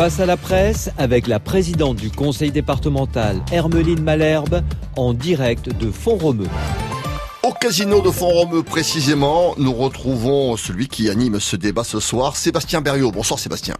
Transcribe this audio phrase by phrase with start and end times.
[0.00, 4.62] Face à la presse, avec la présidente du conseil départemental, Hermeline Malherbe,
[4.96, 6.46] en direct de Font-Romeu.
[7.42, 12.80] Au casino de Font-Romeu précisément, nous retrouvons celui qui anime ce débat ce soir, Sébastien
[12.80, 13.12] Berriot.
[13.12, 13.74] Bonsoir Sébastien.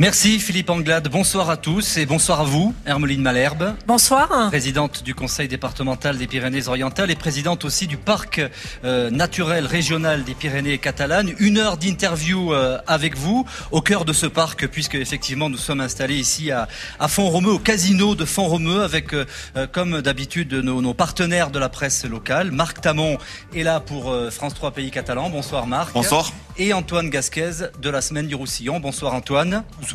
[0.00, 3.74] Merci Philippe Anglade, bonsoir à tous et bonsoir à vous, Hermeline Malherbe.
[3.86, 4.48] Bonsoir.
[4.48, 8.40] Présidente du conseil départemental des Pyrénées-Orientales et présidente aussi du parc
[8.82, 11.34] euh, naturel régional des Pyrénées catalanes.
[11.38, 15.82] Une heure d'interview euh, avec vous au cœur de ce parc puisque effectivement nous sommes
[15.82, 16.66] installés ici à,
[16.98, 19.26] à Font-Romeu, au casino de Font-Romeu avec euh,
[19.70, 22.52] comme d'habitude nos, nos, partenaires de la presse locale.
[22.52, 23.18] Marc Tamon
[23.54, 25.28] est là pour France 3 Pays Catalans.
[25.28, 25.92] Bonsoir Marc.
[25.92, 26.32] Bonsoir.
[26.56, 28.80] Et Antoine Gasquez de la semaine du Roussillon.
[28.80, 29.62] Bonsoir Antoine.
[29.78, 29.89] Bonsoir.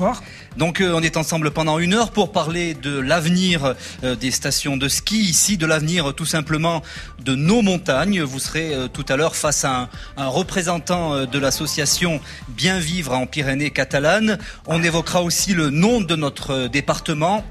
[0.58, 4.77] Donc euh, on est ensemble pendant une heure pour parler de l'avenir euh, des stations
[4.77, 6.81] de ski ici, de l'avenir tout simplement
[7.23, 8.21] de nos montagnes.
[8.21, 13.13] Vous serez euh, tout à l'heure face à un, un représentant de l'association Bien Vivre
[13.13, 14.38] en Pyrénées catalanes.
[14.66, 17.43] On évoquera aussi le nom de notre département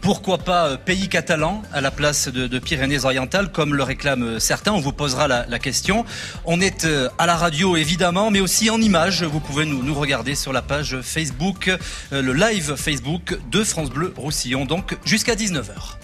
[0.00, 4.72] pourquoi pas pays catalan à la place de, Pyrénées-Orientales, comme le réclament certains.
[4.72, 6.04] On vous posera la, question.
[6.44, 6.86] On est
[7.18, 9.22] à la radio évidemment, mais aussi en images.
[9.22, 11.68] Vous pouvez nous, regarder sur la page Facebook,
[12.12, 15.96] euh, le live Facebook de France Bleu Roussillon, donc jusqu'à 19h.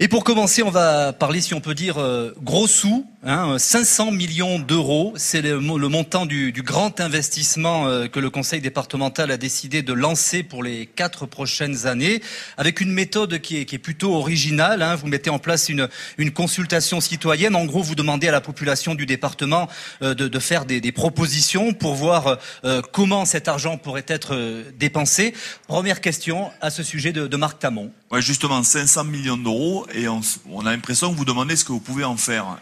[0.00, 3.06] Et pour commencer, on va parler, si on peut dire, euh, gros sous.
[3.26, 9.30] Hein, 500 millions d'euros, c'est le, montant du, grand investissement euh, que le Conseil départemental
[9.30, 12.20] a décidé de lancer pour les quatre prochaines années,
[12.58, 14.82] avec une méthode qui est, plutôt originale.
[14.82, 14.94] Hein.
[14.96, 15.88] Vous mettez en place une,
[16.34, 17.56] consultation citoyenne.
[17.56, 19.68] En gros, vous demandez à la population du département
[20.02, 25.32] euh, de, faire des, propositions pour voir euh, comment cet argent pourrait être euh, dépensé.
[25.66, 27.90] Première question à ce sujet de, Marc Tamon.
[28.10, 30.20] Ouais, justement, 500 millions d'euros et on,
[30.60, 32.58] a l'impression que vous demandez ce que vous pouvez en faire.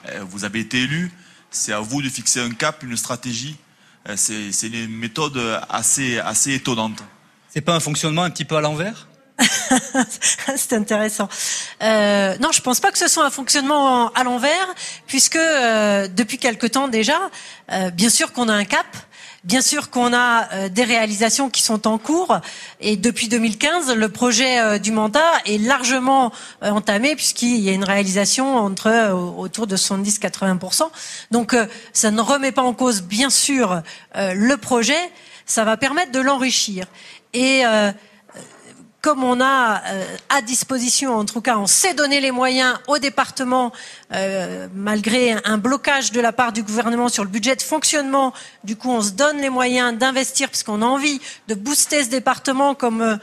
[0.61, 1.11] Été élu,
[1.51, 3.57] c'est à vous de fixer un cap, une stratégie.
[4.17, 7.03] C'est une méthode assez, assez étonnante.
[7.49, 9.07] C'est pas un fonctionnement un petit peu à l'envers?
[10.57, 11.29] C'est intéressant.
[11.83, 14.67] Euh, non, je pense pas que ce soit un fonctionnement à l'envers,
[15.07, 17.19] puisque euh, depuis quelque temps déjà,
[17.71, 18.87] euh, bien sûr qu'on a un cap,
[19.45, 22.39] Bien sûr qu'on a euh, des réalisations qui sont en cours
[22.79, 26.33] et depuis 2015, le projet euh, du mandat est largement
[26.63, 30.85] euh, entamé puisqu'il y a une réalisation entre autour de 70-80%.
[31.33, 31.57] Donc
[31.93, 33.83] ça ne remet pas en cause bien sûr
[34.15, 35.11] le projet,
[35.45, 36.87] ça va permettre de l'enrichir.
[37.35, 37.63] Et
[39.03, 42.99] comme on a euh, à disposition, en tout cas, on sait donner les moyens au
[42.99, 43.73] département,
[44.15, 48.33] euh, malgré un blocage de la part du gouvernement sur le budget de fonctionnement.
[48.63, 52.11] Du coup, on se donne les moyens d'investir parce qu'on a envie de booster ce
[52.11, 53.17] département comme euh,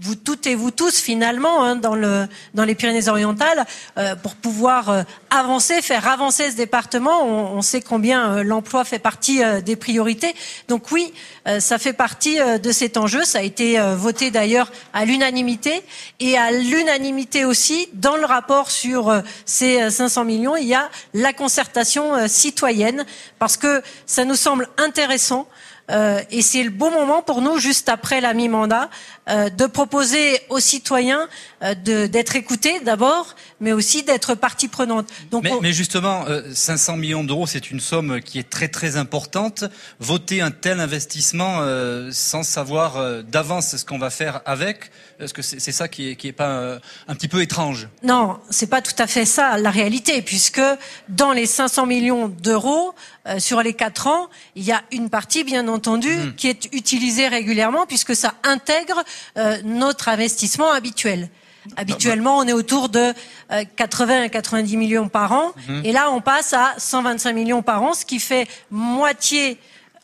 [0.00, 3.64] vous toutes et vous tous finalement hein, dans, le, dans les Pyrénées-Orientales
[3.96, 7.22] euh, pour pouvoir euh, avancer, faire avancer ce département.
[7.24, 10.34] On, on sait combien euh, l'emploi fait partie euh, des priorités.
[10.68, 11.12] Donc oui,
[11.46, 13.24] euh, ça fait partie de cet enjeu.
[13.24, 15.82] Ça a été voté d'ailleurs à l'unanimité
[16.20, 21.32] et à l'unanimité aussi dans le rapport sur ces 500 millions, il y a la
[21.32, 23.04] concertation citoyenne
[23.38, 25.46] parce que ça nous semble intéressant
[25.90, 28.88] euh, et c'est le bon moment pour nous, juste après la mi-mandat,
[29.28, 31.28] euh, de proposer aux citoyens
[31.62, 31.74] euh,
[32.06, 35.08] d'être écoutés d'abord, mais aussi d'être partie prenante.
[35.30, 35.60] Donc, mais, on...
[35.60, 39.64] mais justement, 500 millions d'euros, c'est une somme qui est très très importante.
[40.00, 41.60] Voter un tel investissement
[42.10, 44.90] sans savoir d'avance ce qu'on va faire avec,
[45.20, 46.78] est-ce que c'est ça qui est, qui est pas
[47.08, 47.88] un petit peu étrange?
[48.02, 50.62] Non, c'est pas tout à fait ça la réalité, puisque
[51.08, 52.94] dans les 500 millions d'euros,
[53.26, 56.34] euh, sur les quatre ans, il y a une partie, bien entendu, mmh.
[56.34, 59.02] qui est utilisée régulièrement puisque ça intègre
[59.38, 61.30] euh, notre investissement habituel.
[61.76, 63.14] Habituellement, on est autour de
[63.50, 65.80] euh, 80 à 90 millions par an, mmh.
[65.84, 69.58] et là, on passe à 125 millions par an, ce qui fait moitié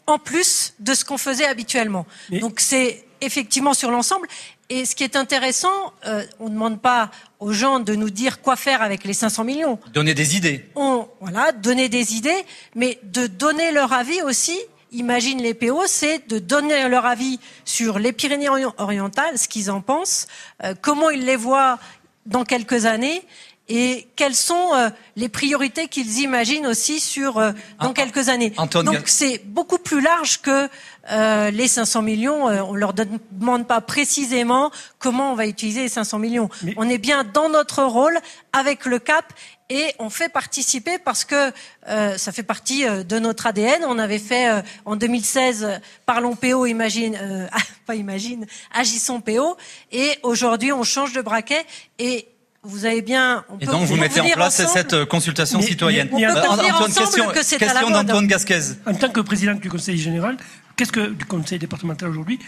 [0.06, 2.06] en plus de ce qu'on faisait habituellement.
[2.30, 2.38] Mais...
[2.38, 4.26] Donc, c'est effectivement sur l'ensemble.
[4.72, 7.10] Et ce qui est intéressant, euh, on ne demande pas
[7.40, 9.80] aux gens de nous dire quoi faire avec les 500 millions.
[9.92, 10.64] Donner des idées.
[10.76, 12.44] On, voilà, donner des idées,
[12.76, 14.56] mais de donner leur avis aussi.
[14.92, 20.28] Imagine les PO, c'est de donner leur avis sur les Pyrénées-Orientales, ce qu'ils en pensent,
[20.62, 21.80] euh, comment ils les voient
[22.26, 23.22] dans quelques années
[23.70, 28.52] et quelles sont euh, les priorités qu'ils imaginent aussi sur euh, dans quelques années.
[28.56, 30.68] Antoine Donc c'est beaucoup plus large que
[31.10, 32.48] euh, les 500 millions.
[32.48, 36.50] Euh, on leur demande pas précisément comment on va utiliser les 500 millions.
[36.62, 36.74] Mais...
[36.76, 38.18] On est bien dans notre rôle
[38.52, 39.32] avec le CAP
[39.70, 41.52] et on fait participer parce que
[41.88, 43.84] euh, ça fait partie euh, de notre ADN.
[43.86, 47.16] On avait fait euh, en 2016 Parlons PO, imagine,
[47.86, 49.56] pas imagine, Agissons PO,
[49.92, 51.64] et aujourd'hui on change de braquet
[51.98, 52.26] et
[52.62, 53.44] vous avez bien.
[53.48, 56.08] On et donc vous mettez en place ensemble, cette consultation mais, citoyenne.
[56.12, 58.60] Mais, on peut Antoine, question, que question d'Antoine Gasquez.
[58.86, 60.36] En tant que président du Conseil général,
[60.76, 62.38] qu'est-ce que du conseil départemental aujourd'hui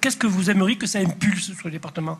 [0.00, 2.18] Qu'est-ce que vous aimeriez que ça impulse sur le département?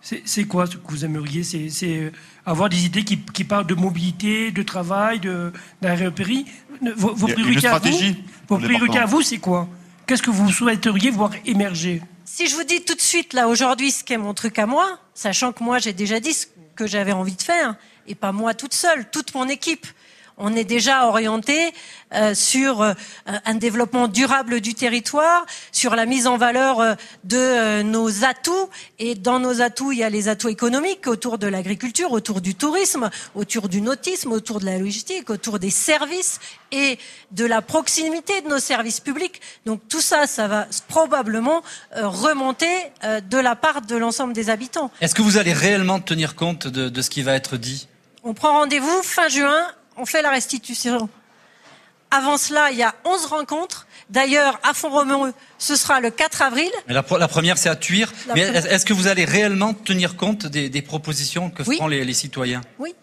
[0.00, 1.42] C'est quoi ce que vous aimeriez?
[1.42, 2.12] C'est
[2.46, 5.20] avoir des idées qui, parlent de mobilité, de travail,
[5.82, 6.46] d'aéropérie
[6.96, 7.90] vos, vos priorités à vous,
[8.48, 9.68] vos priorités à vous, c'est quoi?
[10.06, 12.02] Qu'est-ce que vous souhaiteriez voir émerger?
[12.32, 15.00] Si je vous dis tout de suite, là, aujourd'hui, ce qu'est mon truc à moi,
[15.14, 16.46] sachant que moi, j'ai déjà dit ce
[16.76, 17.74] que j'avais envie de faire,
[18.06, 19.84] et pas moi toute seule, toute mon équipe
[20.40, 21.72] on est déjà orienté
[22.12, 22.94] euh, sur euh,
[23.44, 26.94] un développement durable du territoire, sur la mise en valeur euh,
[27.24, 28.68] de nos atouts.
[28.98, 32.54] Et dans nos atouts, il y a les atouts économiques autour de l'agriculture, autour du
[32.54, 36.40] tourisme, autour du nautisme, autour de la logistique, autour des services
[36.72, 36.98] et
[37.30, 39.40] de la proximité de nos services publics.
[39.66, 41.62] Donc tout ça, ça va probablement
[41.94, 42.68] remonter
[43.02, 44.90] de la part de l'ensemble des habitants.
[45.00, 47.88] Est-ce que vous allez réellement tenir compte de, de ce qui va être dit?
[48.22, 49.66] On prend rendez-vous fin juin
[49.96, 51.08] on fait la restitution.
[52.10, 53.86] Avant cela, il y a 11 rencontres.
[54.08, 56.70] D'ailleurs, à Font-Romeu, ce sera le 4 avril.
[56.88, 58.12] La, première, c'est à Tuire.
[58.34, 62.62] Mais est-ce que vous allez réellement tenir compte des, propositions que feront les, citoyens?
[62.78, 62.94] Oui.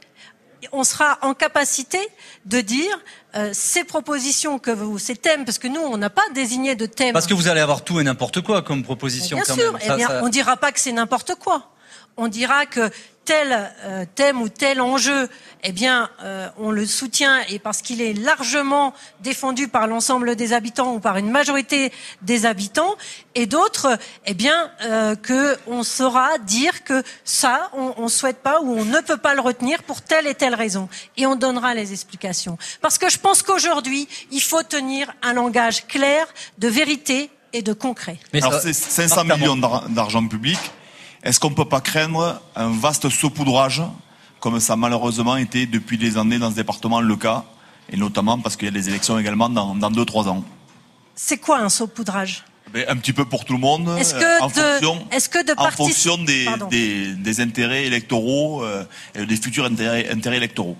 [0.73, 1.99] On sera en capacité
[2.45, 2.99] de dire
[3.35, 6.87] euh, ces propositions que vous, ces thèmes, parce que nous, on n'a pas désigné de
[6.87, 7.13] thème.
[7.13, 9.37] Parce que vous allez avoir tout et n'importe quoi comme proposition.
[9.37, 9.77] Bien sûr.
[9.81, 11.71] Eh bien, on dira pas que c'est n'importe quoi.
[12.17, 12.89] On dira que
[13.27, 15.29] tel euh, thème ou tel enjeu,
[15.63, 20.53] eh bien, euh, on le soutient et parce qu'il est largement défendu par l'ensemble des
[20.53, 21.91] habitants ou par une majorité
[22.21, 22.95] des habitants,
[23.35, 28.61] et d'autres, eh bien, euh, que on saura dire que ça, on, ne souhaite pas
[28.61, 30.87] ou on ne peut pas le retenir pour telle et telle raison,
[31.17, 32.57] et on donnera les explications.
[32.81, 36.25] Parce que je pense qu'aujourd'hui, il faut tenir un langage clair,
[36.59, 38.19] de vérité et de concret.
[38.33, 39.57] Mais Alors, c'est 500 millions
[39.89, 40.59] d'argent public.
[41.27, 43.81] Est-ce qu'on ne peut pas craindre un vaste saupoudrage,
[44.39, 47.43] comme ça a malheureusement été depuis des années dans ce département le cas,
[47.91, 50.45] et notamment parce qu'il y a des élections également dans 2-3 ans?
[51.15, 52.45] C'est quoi un saupoudrage?
[52.71, 55.53] Ben, un petit peu pour tout le monde, est-ce que en, fonction, est que de
[55.57, 56.47] en fonction des,
[57.17, 60.77] des, intérêts électoraux, euh, des futurs intérêts, intérêts électoraux.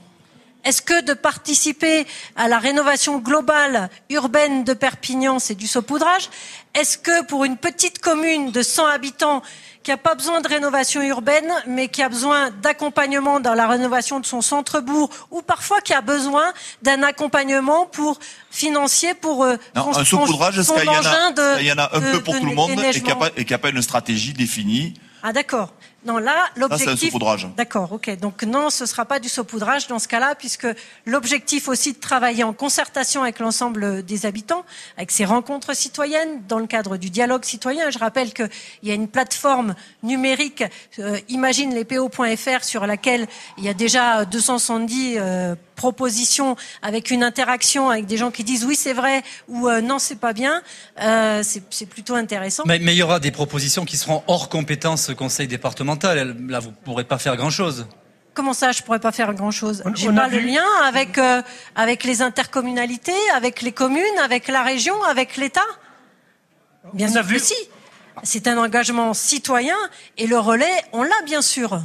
[0.68, 2.06] Est-ce que de participer
[2.36, 6.30] à la rénovation globale urbaine de Perpignan, c'est du saupoudrage?
[6.76, 9.42] Est-ce que pour une petite commune de 100 habitants
[9.82, 14.20] qui n'a pas besoin de rénovation urbaine, mais qui a besoin d'accompagnement dans la rénovation
[14.20, 18.20] de son centre-bourg, ou parfois qui a besoin d'un accompagnement pour
[18.52, 22.54] financier pour euh, non, un saupoudrage, il y, en a un peu pour tout le
[22.54, 24.96] monde et qui n'a pas une stratégie définie.
[25.24, 25.72] Ah d'accord.
[26.08, 27.12] Non, là, l'objectif.
[27.58, 28.18] D'accord, ok.
[28.18, 30.66] Donc non, ce ne sera pas du saupoudrage dans ce cas-là, puisque
[31.06, 34.64] l'objectif aussi de travailler en concertation avec l'ensemble des habitants,
[34.96, 37.90] avec ces rencontres citoyennes, dans le cadre du dialogue citoyen.
[37.90, 38.50] Je rappelle qu'il
[38.84, 40.64] y a une plateforme numérique,
[41.00, 43.28] euh, imagine les PO.fr, sur laquelle
[43.58, 48.66] il y a déjà 270 euh, propositions avec une interaction avec des gens qui disent
[48.66, 50.62] oui c'est vrai ou euh, non c'est pas bien.
[51.02, 52.64] Euh, c'est plutôt intéressant.
[52.66, 56.72] Mais, mais il y aura des propositions qui seront hors compétence conseil départemental Là, vous
[56.72, 57.88] ne pourrez pas faire grand-chose.
[58.34, 59.84] Comment ça, je pourrais pas faire grand-chose?
[59.96, 61.42] J'ai pas le lien avec euh,
[61.76, 65.70] avec les intercommunalités, avec les communes, avec la région, avec l'État?
[66.94, 67.56] Bien sûr que si.
[68.24, 69.78] C'est un engagement citoyen
[70.18, 71.80] et le relais, on l'a bien sûr.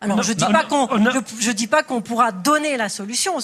[0.00, 0.88] Alors je dis pas qu'on
[1.40, 3.34] je, dis pas qu'on pourra donner la solution.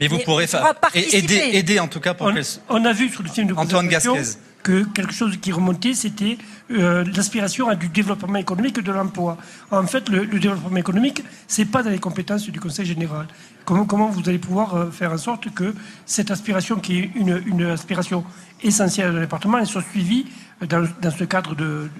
[0.00, 2.34] Et vous pourrez faire aider, aider en tout cas pour on,
[2.68, 6.38] on a vu sur le film de Antoine Gasquez que quelque chose qui remontait, c'était
[6.70, 9.36] euh, l'aspiration à du développement économique et de l'emploi.
[9.70, 13.26] En fait, le, développement économique, c'est pas dans les compétences du Conseil général.
[13.64, 15.74] Comment, comment vous allez pouvoir euh, faire en sorte que
[16.06, 18.24] cette aspiration, qui est une, une aspiration
[18.62, 20.26] essentielle de département, elle soit suivie
[20.68, 21.90] dans, dans ce cadre de,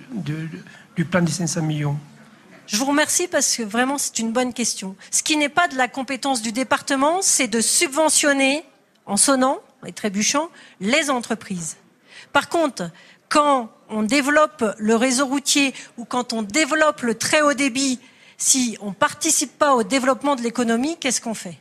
[0.97, 1.99] du plan des 500 millions?
[2.73, 4.97] Je vous remercie parce que vraiment c'est une bonne question.
[5.11, 8.65] Ce qui n'est pas de la compétence du département, c'est de subventionner,
[9.05, 10.49] en sonnant et trébuchant,
[10.81, 11.77] les entreprises.
[12.33, 12.91] Par contre,
[13.29, 18.01] quand on développe le réseau routier ou quand on développe le très haut débit,
[18.39, 21.59] si on ne participe pas au développement de l'économie, qu'est-ce qu'on fait?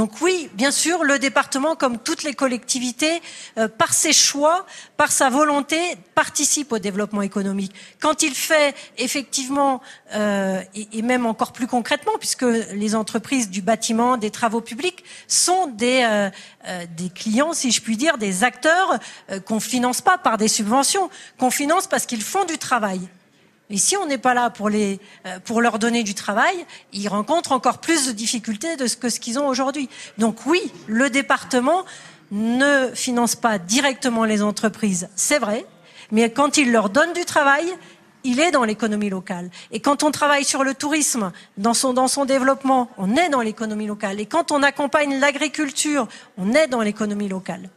[0.00, 3.20] Donc oui, bien sûr, le département, comme toutes les collectivités,
[3.58, 4.64] euh, par ses choix,
[4.96, 5.76] par sa volonté,
[6.14, 7.74] participe au développement économique.
[8.00, 9.82] Quand il fait effectivement,
[10.14, 15.66] euh, et, même encore plus concrètement, puisque les entreprises du bâtiment, des travaux publics sont
[15.66, 16.30] des, euh,
[16.96, 18.98] des clients, si je puis dire, des acteurs
[19.44, 23.06] qu'on finance pas par des subventions, qu'on finance parce qu'ils font du travail.
[23.70, 24.96] Et si on n'est pas là euh,
[25.44, 26.54] pour leur donner du travail,
[26.92, 29.88] ils rencontrent encore plus de difficultés de ce que ce qu'ils ont aujourd'hui.
[30.18, 31.84] Donc oui, le département
[32.32, 35.64] ne finance pas directement les entreprises, c'est vrai,
[36.12, 37.64] mais quand il leur donne du travail,
[38.24, 39.50] il est dans l'économie locale.
[39.72, 43.40] Et quand on travaille sur le tourisme, dans son, dans son développement, on est dans
[43.40, 44.20] l'économie locale.
[44.20, 47.70] Et quand on accompagne l'agriculture, on est dans l'économie locale.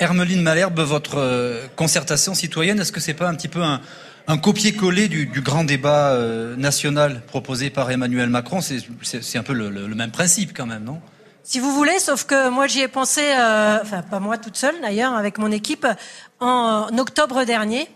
[0.00, 3.80] Hermeline Malherbe, votre euh, concertation citoyenne, est-ce que c'est pas un petit peu un,
[4.36, 10.10] copier-coller du, grand débat euh, national proposé par Emmanuel Macron C'est un peu le, même
[10.10, 11.00] principe quand même, non?
[11.44, 14.74] Si vous voulez, sauf que moi j'y ai pensé, euh, enfin pas moi toute seule
[14.82, 15.86] d'ailleurs, avec mon équipe,
[16.40, 17.88] en octobre dernier.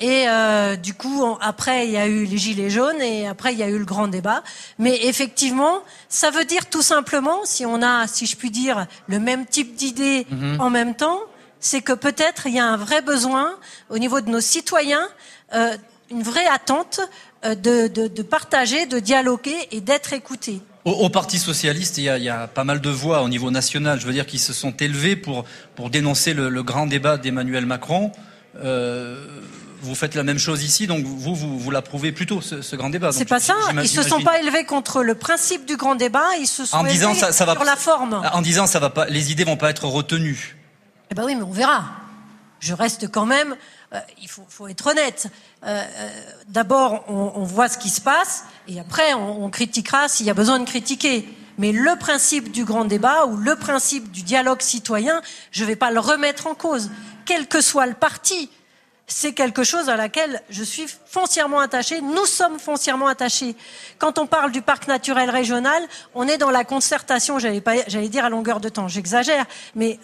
[0.00, 3.58] Et euh, du coup, après, il y a eu les gilets jaunes et après, il
[3.58, 4.42] y a eu le grand débat.
[4.78, 9.18] Mais effectivement, ça veut dire tout simplement, si on a, si je puis dire, le
[9.18, 10.58] même type d'idées mhm.
[10.58, 11.20] en même temps,
[11.60, 13.54] c'est que peut-être il y a un vrai besoin
[13.90, 15.06] au niveau de nos citoyens,
[15.54, 15.76] euh,
[16.10, 17.00] une vraie attente
[17.44, 20.60] euh, de, de, de, partager, de dialoguer et d'être écoutés.
[20.84, 23.50] Au, Parti socialiste, il y, a, il y, a, pas mal de voix au niveau
[23.50, 27.18] national, je veux dire, qui se sont élevées pour, pour dénoncer le, le grand débat
[27.18, 28.12] d'Emmanuel Macron.
[28.56, 29.26] Euh,
[29.82, 33.12] vous faites la même chose ici, donc vous, vous, vous l'approuvez plutôt, ce, grand débat.
[33.12, 33.54] C'est pas ça.
[33.82, 36.80] Ils se sont pas élevés contre le principe du grand débat, ils se sont en
[36.84, 38.20] élevés disant, ça, ça va, sur la forme.
[38.32, 40.56] En disant, ça va pas, les idées vont pas être retenues.
[41.10, 41.84] Eh ben oui, mais on verra.
[42.60, 43.56] Je reste quand même.
[43.92, 45.26] Euh, il faut, être honnête.
[45.64, 46.08] Euh, euh,
[46.48, 50.30] D'abord, on, on, voit ce qui se passe, et après, on, on critiquera s'il y
[50.30, 51.28] a besoin de critiquer.
[51.58, 55.20] Mais le principe du grand débat ou le principe du dialogue citoyen,
[55.50, 56.90] je ne vais pas le remettre en cause,
[57.26, 58.48] quel que soit le parti
[59.10, 62.00] c'est quelque chose à laquelle je suis foncièrement attachée.
[62.00, 63.56] Nous sommes foncièrement attachés.
[63.98, 65.82] Quand on parle du parc naturel régional,
[66.14, 69.98] on est dans la concertation, j'allais, pas, j'allais dire à longueur de temps, j'exagère, mais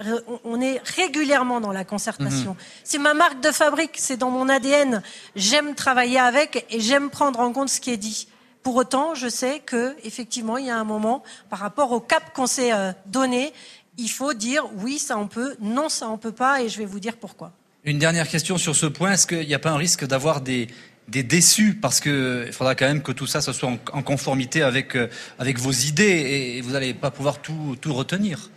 [0.44, 2.50] on est régulièrement dans la concertation.
[2.50, 2.56] Mhm.
[2.82, 5.02] C'est ma marque de fabrique, c'est dans mon ADN.
[5.36, 8.26] J'aime travailler avec et j'aime prendre en compte ce qui est dit.
[8.64, 12.34] Pour autant, je sais que effectivement, il y a un moment, par rapport au cap
[12.34, 13.52] qu'on s'est euh, donné,
[13.98, 16.84] il faut dire oui, ça on peut, non, ça on peut pas, et je vais
[16.84, 17.52] vous dire pourquoi.
[17.86, 19.12] Une dernière question sur ce point.
[19.12, 20.66] Est-ce qu'il n'y a pas un risque d'avoir des,
[21.06, 21.74] déçus?
[21.80, 25.70] Parce qu'il faudra quand même que tout ça, soit en, conformité avec, euh, avec vos
[25.70, 28.50] idées et vous n'allez pas pouvoir tout, tout retenir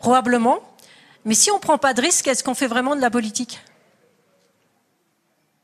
[0.00, 0.58] Probablement.
[1.24, 3.60] Mais si on ne prend pas de risque, est-ce qu'on fait vraiment de la politique?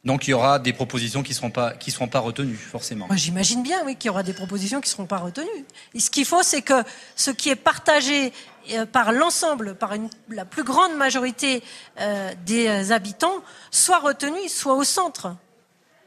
[0.04, 3.08] Donc il y aura des propositions qui ne seront pas qui seront pas retenues forcément.
[3.12, 5.64] J'imagine bien oui qu'il y aura des propositions qui ne seront pas retenues.
[5.94, 6.84] Et ce qu'il faut c'est que
[7.16, 8.32] ce qui est partagé
[8.72, 9.94] euh, par l'ensemble, par
[10.28, 11.62] la plus grande majorité
[12.00, 15.34] euh, des habitants, soit retenu, soit au centre.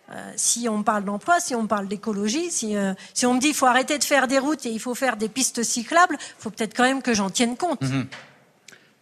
[0.10, 2.76] Euh, si on parle d'emploi, si on parle d'écologie, si,
[3.14, 5.18] si, on me dit qu'il faut arrêter de faire des routes et il faut faire
[5.18, 7.82] des pistes cyclables, il faut peut-être quand même que j'en tienne compte.
[7.82, 8.08] Mhm.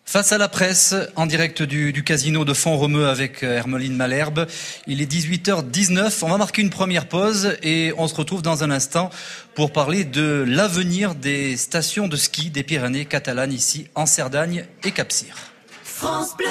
[0.07, 4.45] Face à la presse, en direct du, casino de Font-Romeu avec euh, Hermeline Malherbe.
[4.85, 6.19] Il est 18h19.
[6.21, 9.09] On va marquer une première pause et on se retrouve dans un instant
[9.55, 14.91] pour parler de l'avenir des stations de ski des Pyrénées catalanes ici en Cerdagne et
[14.91, 15.35] Capcir.
[15.83, 16.45] France Bleu.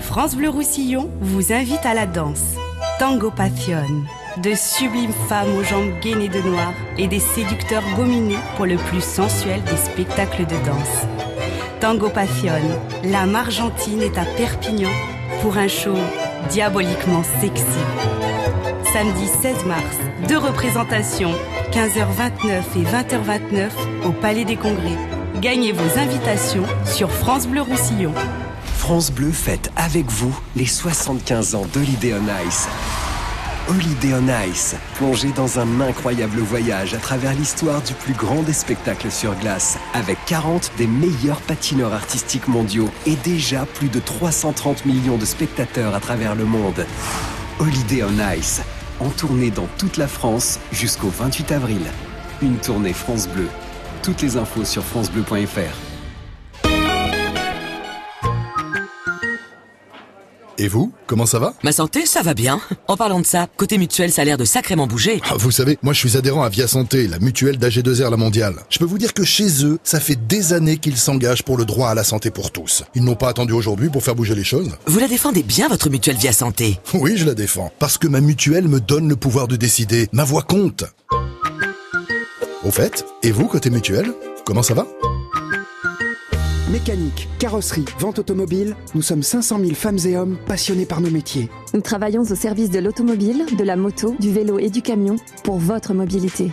[0.00, 2.42] France Bleu Roussillon vous invite à la danse.
[2.98, 3.86] Tango Passion.
[4.42, 9.02] De sublimes femmes aux jambes gainées de noir et des séducteurs gominés pour le plus
[9.02, 11.27] sensuel des spectacles de danse.
[11.80, 12.52] Tango Passion,
[13.04, 14.90] l'âme argentine est à Perpignan
[15.40, 15.94] pour un show
[16.50, 17.64] diaboliquement sexy.
[18.92, 21.32] Samedi 16 mars, deux représentations,
[21.70, 23.70] 15h29 et 20h29
[24.06, 24.96] au Palais des Congrès.
[25.40, 28.12] Gagnez vos invitations sur France Bleu Roussillon.
[28.76, 32.66] France Bleu fête avec vous les 75 ans d'Holiday on Ice.
[33.68, 38.54] Holiday on Ice, plongé dans un incroyable voyage à travers l'histoire du plus grand des
[38.54, 44.86] spectacles sur glace, avec 40 des meilleurs patineurs artistiques mondiaux et déjà plus de 330
[44.86, 46.86] millions de spectateurs à travers le monde.
[47.58, 48.62] Holiday on Ice,
[49.00, 51.82] en tournée dans toute la France jusqu'au 28 avril.
[52.40, 53.48] Une tournée France Bleu.
[54.02, 55.87] Toutes les infos sur francebleu.fr.
[60.60, 61.54] Et vous, comment ça va?
[61.62, 62.60] Ma santé, ça va bien.
[62.88, 65.20] En parlant de ça, côté mutuel, ça a l'air de sacrément bouger.
[65.30, 68.56] Ah, vous savez, moi je suis adhérent à Via Santé, la mutuelle d'AG2R La Mondiale.
[68.68, 71.64] Je peux vous dire que chez eux, ça fait des années qu'ils s'engagent pour le
[71.64, 72.82] droit à la santé pour tous.
[72.96, 74.72] Ils n'ont pas attendu aujourd'hui pour faire bouger les choses.
[74.86, 77.72] Vous la défendez bien, votre mutuelle Via Santé Oui, je la défends.
[77.78, 80.08] Parce que ma mutuelle me donne le pouvoir de décider.
[80.12, 80.84] Ma voix compte.
[82.64, 84.12] Au fait, et vous, côté mutuelle,
[84.44, 84.86] comment ça va?
[86.70, 91.48] Mécanique, carrosserie, vente automobile, nous sommes 500 000 femmes et hommes passionnés par nos métiers.
[91.72, 95.56] Nous travaillons au service de l'automobile, de la moto, du vélo et du camion pour
[95.56, 96.50] votre mobilité.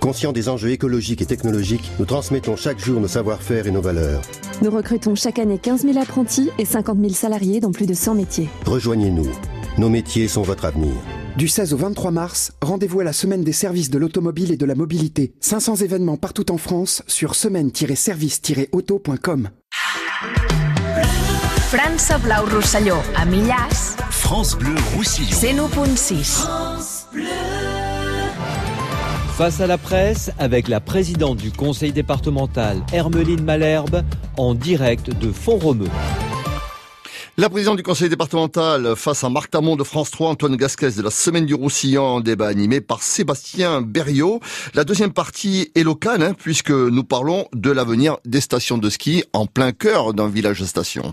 [0.00, 4.20] Conscients des enjeux écologiques et technologiques, nous transmettons chaque jour nos savoir-faire et nos valeurs.
[4.60, 8.16] Nous recrutons chaque année 15 000 apprentis et 50 000 salariés dans plus de 100
[8.16, 8.50] métiers.
[8.66, 9.30] Rejoignez-nous.
[9.78, 10.92] Nos métiers sont votre avenir.
[11.36, 14.64] Du 16 au 23 mars, rendez-vous à la semaine des services de l'automobile et de
[14.64, 15.34] la mobilité.
[15.40, 19.48] 500 événements partout en France sur semaine-service-auto.com.
[21.58, 23.68] France Blau Roussillon à Millars.
[24.10, 25.66] France Bleu Roussillon.
[25.66, 26.46] 101.6.
[29.36, 34.04] Face à la presse, avec la présidente du conseil départemental, Hermeline Malherbe,
[34.36, 35.88] en direct de Font-Romeu.
[37.36, 41.02] La présidente du conseil départemental face à Marc Tamon de France 3, Antoine Gasquez de
[41.02, 44.38] la Semaine du Roussillon, débat animé par Sébastien Berriot.
[44.74, 49.24] La deuxième partie est locale, hein, puisque nous parlons de l'avenir des stations de ski
[49.32, 51.12] en plein cœur d'un village station.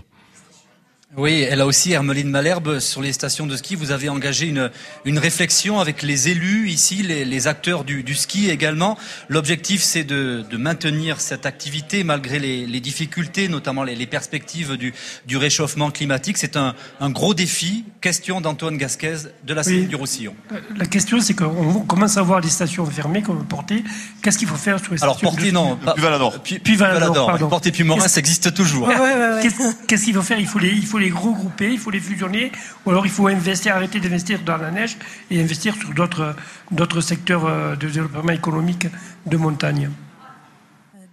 [1.18, 4.70] Oui, elle a aussi, Hermeline Malherbe, sur les stations de ski, vous avez engagé une,
[5.04, 8.96] une réflexion avec les élus ici, les, les acteurs du, du, ski également.
[9.28, 14.78] L'objectif, c'est de, de, maintenir cette activité malgré les, les difficultés, notamment les, les perspectives
[14.78, 14.94] du,
[15.26, 16.38] du, réchauffement climatique.
[16.38, 17.84] C'est un, un, gros défi.
[18.00, 19.84] Question d'Antoine Gasquez de la oui.
[19.84, 20.34] du Roussillon.
[20.78, 23.84] La question, c'est qu'on commence à voir des stations fermées comme Portée.
[24.22, 25.76] Qu'est-ce qu'il faut faire sur les stations Alors, Portée, non.
[25.76, 26.42] Pas, puis Valador.
[26.42, 27.50] Puis, puis Valador, Valador.
[27.50, 28.88] Portée puis Morin, ça existe toujours.
[28.88, 29.50] Ouais, ouais, ouais,
[29.86, 30.38] Qu'est-ce qu'il faut faire?
[30.40, 32.52] Il faut les, il faut les regrouper, il faut les fusionner,
[32.84, 34.96] ou alors il faut investir, arrêter d'investir dans la neige
[35.30, 36.34] et investir sur d'autres,
[36.70, 38.86] d'autres secteurs euh, de développement économique
[39.26, 39.90] de montagne.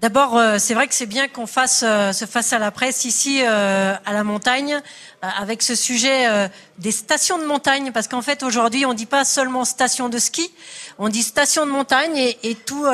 [0.02, 3.04] D'abord, euh, c'est vrai que c'est bien qu'on fasse euh, se fasse à la presse
[3.04, 4.80] ici à la montagne
[5.22, 9.66] avec ce sujet des stations de montagne, parce qu'en fait aujourd'hui on dit pas seulement
[9.66, 10.50] station de ski,
[10.98, 12.86] on dit station de montagne et, et tout.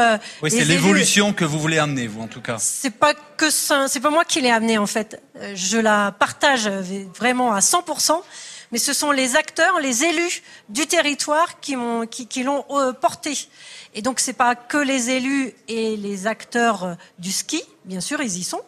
[0.42, 2.58] oui, c'est l'évolution que vous voulez amener, vous en tout cas.
[2.60, 5.22] C'est pas que c'est pas moi qui l'ai amené en fait.
[5.54, 8.22] Je la partage vraiment à 100%
[8.76, 13.48] mais ce sont les acteurs, les élus du territoire qui l'ont euh, porté.
[13.94, 18.38] Et donc c'est pas que les élus et les acteurs du ski, bien sûr ils
[18.38, 18.60] y sont,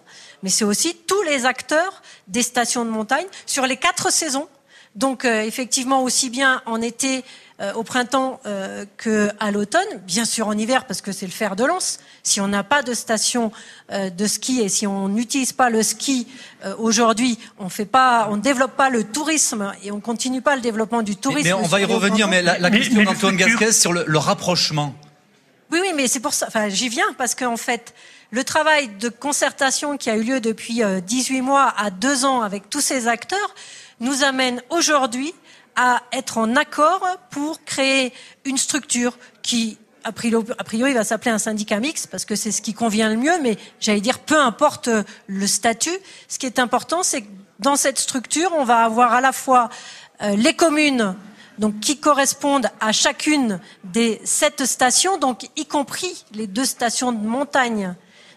[0.43, 4.47] mais c'est aussi tous les acteurs des stations de montagne sur les quatre saisons.
[4.95, 7.25] Donc euh, effectivement aussi bien en été
[7.59, 11.55] euh, au printemps euh, qu'à l'automne, bien sûr en hiver parce que c'est le fer
[11.55, 11.99] de lance.
[12.21, 13.51] Si on n'a pas de station
[13.91, 16.27] euh, de ski et si on n'utilise pas le ski
[16.65, 20.61] euh, aujourd'hui, on fait pas, on développe pas le tourisme et on continue pas le
[20.61, 21.49] développement du tourisme.
[21.49, 22.27] Mais, mais on va y revenir.
[22.27, 24.93] Mais la, question d'Antoine Gasquez sur le, le, rapprochement.
[25.71, 26.45] Oui, oui, mais c'est pour ça.
[26.47, 27.95] Enfin, j'y viens parce qu'en fait,
[28.29, 32.69] le travail de concertation qui a eu lieu depuis 18 mois à deux ans avec
[32.69, 33.55] tous ces acteurs
[33.99, 35.33] nous amène aujourd'hui
[35.77, 38.11] à être en accord pour créer
[38.43, 42.73] une structure qui a priori, va s'appeler un syndicat mixte parce que c'est ce qui
[42.73, 44.89] convient le mieux, mais j'allais dire peu importe
[45.27, 45.97] le statut.
[46.29, 47.27] Ce qui est important, c'est que
[47.59, 49.69] dans cette structure, on va avoir à la fois
[50.21, 51.15] euh, les communes
[51.57, 57.25] donc qui correspondent à chacune des sept stations, donc y compris les deux stations de
[57.25, 57.95] montagne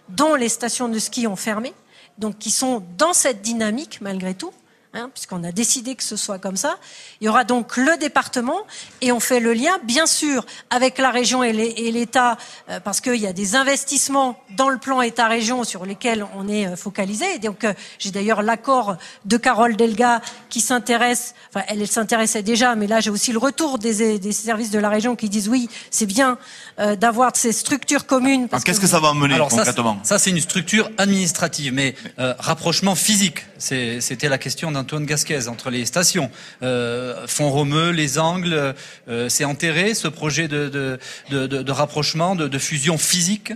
[0.08, 1.72] dont les stations de ski ont fermé,
[2.18, 4.52] donc qui sont dans cette dynamique malgré tout.
[4.92, 6.76] Hein, puisqu'on a décidé que ce soit comme ça.
[7.20, 8.58] Il y aura donc le département
[9.00, 11.52] et on fait le lien, bien sûr, avec la région et
[11.92, 12.36] l'État,
[12.68, 16.66] euh, parce qu'il y a des investissements dans le plan État-région sur lesquels on est
[16.66, 17.36] euh, focalisé.
[17.36, 22.42] Et donc, euh, j'ai d'ailleurs l'accord de Carole Delga qui s'intéresse, enfin, elle, elle s'intéressait
[22.42, 25.48] déjà, mais là, j'ai aussi le retour des, des, services de la région qui disent
[25.48, 26.36] oui, c'est bien
[26.80, 28.48] euh, d'avoir ces structures communes.
[28.48, 30.00] Qu'est-ce que, que, ça va mener Alors, concrètement?
[30.02, 35.84] Ça, c'est une structure administrative, mais rapprochement physique, c'était la question Antoine Gasquez entre les
[35.84, 36.30] stations.
[36.62, 38.74] Euh, Font-Romeu, les Angles,
[39.08, 40.98] euh, c'est enterré ce projet de, de,
[41.30, 43.52] de, de rapprochement, de, fusion physique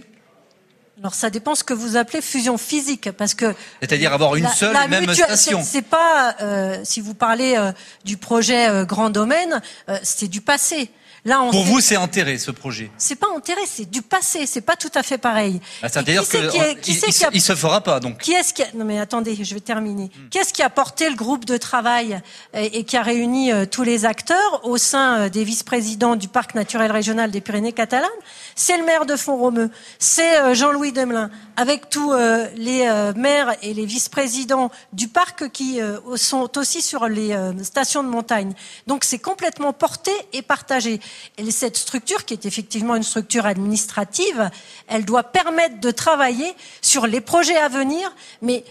[1.01, 4.53] alors ça dépend ce que vous appelez fusion physique, parce que c'est-à-dire avoir une la,
[4.53, 5.61] seule la et même station.
[5.63, 7.59] C'est pas euh, si vous parlez
[8.05, 9.61] du projet Grand Domaine,
[10.03, 10.91] c'est du passé.
[11.25, 12.91] Là, on Pour vous, c'est enterré ce projet.
[12.99, 14.45] C'est pas enterré, c'est du passé.
[14.47, 15.59] C'est pas tout à fait pareil.
[15.83, 17.31] Ah, C'est-à-dire que qui il, qui a...
[17.33, 18.19] il, se fera pas donc.
[18.19, 18.67] Qui est-ce qui a...
[18.75, 20.05] Non mais attendez, je vais terminer.
[20.05, 20.29] Hmm.
[20.31, 22.21] Qu'est-ce qui a porté le groupe de travail
[22.53, 26.29] et, et qui a réuni euh, tous les acteurs au sein euh, des vice-présidents du
[26.29, 28.11] parc naturel régional des Pyrénées catalanes
[28.55, 32.13] C'est le maire de Font-Romeu, c'est euh, Jean-Louis Demelin, avec tous
[32.57, 35.79] les maires et les vice-présidents du parc qui
[36.17, 38.53] sont aussi sur les stations de montagne.
[38.89, 41.01] Donc c'est complètement porté et partagé.
[41.39, 44.51] Et cette structure, qui est effectivement une structure administrative,
[44.89, 48.13] elle doit permettre de travailler sur les projets à venir.
[48.43, 48.65] Mais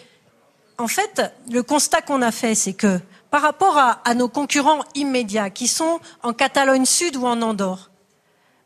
[0.77, 4.83] en fait, le constat qu'on a fait, c'est que par rapport à, à, nos concurrents
[4.93, 7.89] immédiats, qui sont en Catalogne Sud ou en Andorre,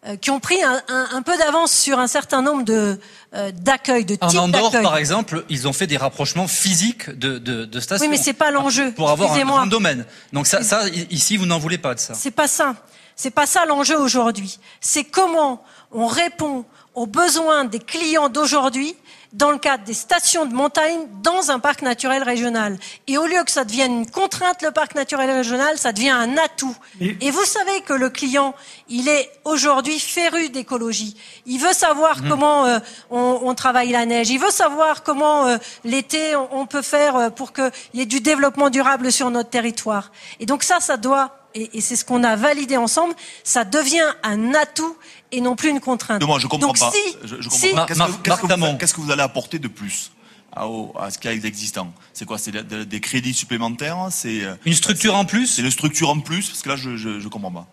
[0.06, 3.00] euh, qui ont pris un, un, un peu d'avance sur un certain nombre de
[3.34, 7.40] euh, d'accueil, de types En Andorre, par exemple, ils ont fait des rapprochements physiques de,
[7.40, 8.06] de, de stations.
[8.06, 8.92] Oui, mais c'est pas l'enjeu.
[8.92, 10.06] Pour avoir un grand domaine.
[10.34, 12.14] Donc ça, ça ici, vous n'en voulez pas de ça.
[12.14, 12.76] C'est pas ça.
[13.18, 14.60] C'est pas ça l'enjeu aujourd'hui.
[14.80, 18.96] C'est comment on répond aux besoins des clients d'aujourd'hui
[19.34, 22.78] dans le cadre des stations de montagne dans un parc naturel régional.
[23.08, 26.38] Et au lieu que ça devienne une contrainte, le parc naturel régional, ça devient un
[26.38, 26.76] atout.
[27.02, 28.56] Et, Et vous savez que le client,
[28.88, 31.18] il est aujourd'hui féru d'écologie.
[31.46, 32.30] Il veut savoir mmh.
[32.30, 34.30] comment euh, on, on, travaille la neige.
[34.30, 38.06] Il veut savoir comment euh, l'été on, on, peut faire euh, pour qu'il y ait
[38.06, 40.12] du développement durable sur notre territoire.
[40.40, 44.14] Et donc ça, ça doit et, et c'est ce qu'on a validé ensemble, ça devient
[44.24, 44.96] un atout
[45.32, 46.22] et non plus une contrainte.
[46.22, 46.92] Non, moi, je comprends Donc, pas.
[46.92, 47.86] Si, je, je comprends si, pas.
[47.86, 50.12] Qu'est-ce que, qu que, qu que, vous allez apporter de plus
[50.56, 50.66] à,
[51.12, 51.94] ce qu'il y a existant?
[52.14, 52.38] C'est quoi?
[52.38, 54.08] C'est des crédits supplémentaires?
[54.12, 55.48] C'est une structure en plus?
[55.48, 56.48] C'est une structure en plus?
[56.48, 57.68] Parce que là, je, je comprends pas.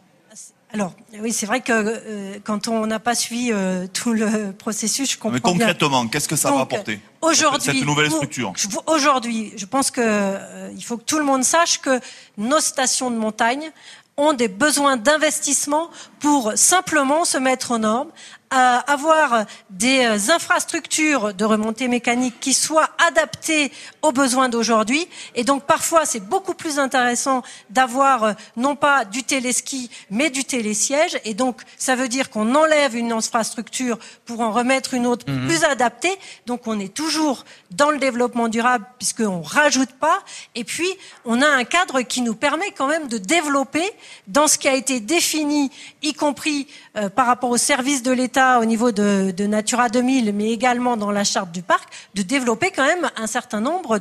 [0.74, 5.12] Alors, oui, c'est vrai que euh, quand on n'a pas suivi euh, tout le processus,
[5.12, 8.52] je comprends Mais concrètement, qu'est-ce que ça va apporter Aujourd'hui, cette nouvelle structure?
[8.88, 12.00] Aujourd'hui, je pense que euh, il faut que tout le monde sache que
[12.38, 13.70] nos stations de montagne
[14.16, 18.10] ont des besoins d'investissement pour simplement se mettre aux normes,
[18.54, 25.08] avoir des euh, infrastructures de remontée mécanique qui soient adaptées aux besoins d'aujourd'hui.
[25.34, 30.44] Et donc parfois, c'est beaucoup plus intéressant d'avoir euh, non pas du téléski, mais du
[30.44, 31.18] télésiège.
[31.24, 35.46] Et donc, ça veut dire qu'on enlève une infrastructure pour en remettre une autre mhm.
[35.48, 36.16] plus adaptée.
[36.46, 40.20] Donc, on est toujours dans le développement durable puisqu'on rajoute pas.
[40.54, 40.88] Et puis,
[41.24, 43.90] on a un cadre qui nous permet quand même de développer
[44.28, 45.70] dans ce qui a été défini,
[46.02, 50.50] y compris euh, par rapport aux services de l'État au niveau de, Natura 2000, mais
[50.50, 54.00] également dans la charte du parc, de développer quand même un certain nombre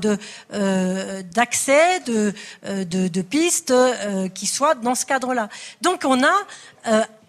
[0.53, 2.33] euh, d'accès, de,
[2.65, 5.49] euh, pistes euh, qui soient dans ce cadre-là.
[5.81, 6.33] Donc on a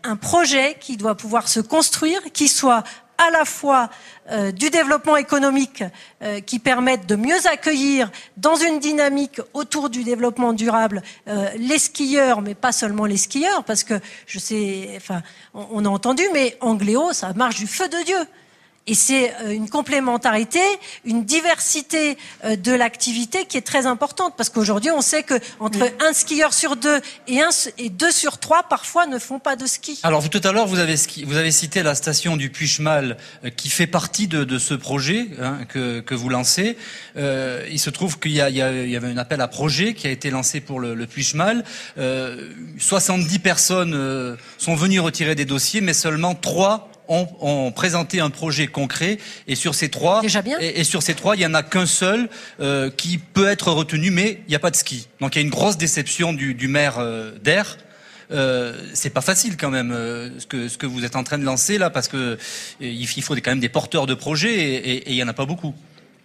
[0.03, 2.85] un projet qui doit pouvoir se construire, qui soit
[3.19, 3.91] à la fois
[4.31, 5.85] euh, du développement économique
[6.23, 11.79] euh, qui permette de mieux accueillir dans une dynamique autour du développement durable euh, les
[11.79, 13.95] skieurs, mais pas seulement les skieurs, parce que
[14.27, 15.23] je sais, enfin,
[15.53, 18.27] on, on a entendu, mais Angléo, ça marche du feu de Dieu.
[18.87, 20.61] Et c'est euh, une complémentarité,
[21.07, 25.91] une diversité euh, de l'activité qui est très importante parce qu'aujourd'hui, on sait que entre
[26.07, 29.65] un skieur sur deux et, un, et deux sur trois, parfois, ne font pas de
[29.65, 30.01] ski.
[30.03, 33.51] Alors, vous, tout à l'heure, vous avez, vous avez cité la station du Puigmal euh,
[33.51, 36.77] qui fait partie de, de ce projet hein, que, que, vous lancez.
[37.17, 38.63] Euh, il se trouve qu'il y, y, y,
[38.97, 41.65] avait un appel à projet qui a été lancé pour le, le Puigmal.
[41.97, 48.67] Euh, 70 personnes sont venues retirer des dossiers, mais seulement trois ont, présenté un projet
[48.67, 50.23] concret et sur ces trois,
[50.61, 52.29] Et, sur ces trois, il y en a qu'un seul
[52.61, 55.09] euh, qui peut être retenu, mais il n'y a pas de ski.
[55.21, 57.77] Donc il y a une grosse déception du, du maire euh, d'Air.
[58.31, 61.37] Euh, c'est pas facile quand même euh, ce que ce que vous êtes en train
[61.37, 62.39] de lancer là parce que
[62.81, 65.75] il faut quand même des porteurs de projets et il y en a pas beaucoup.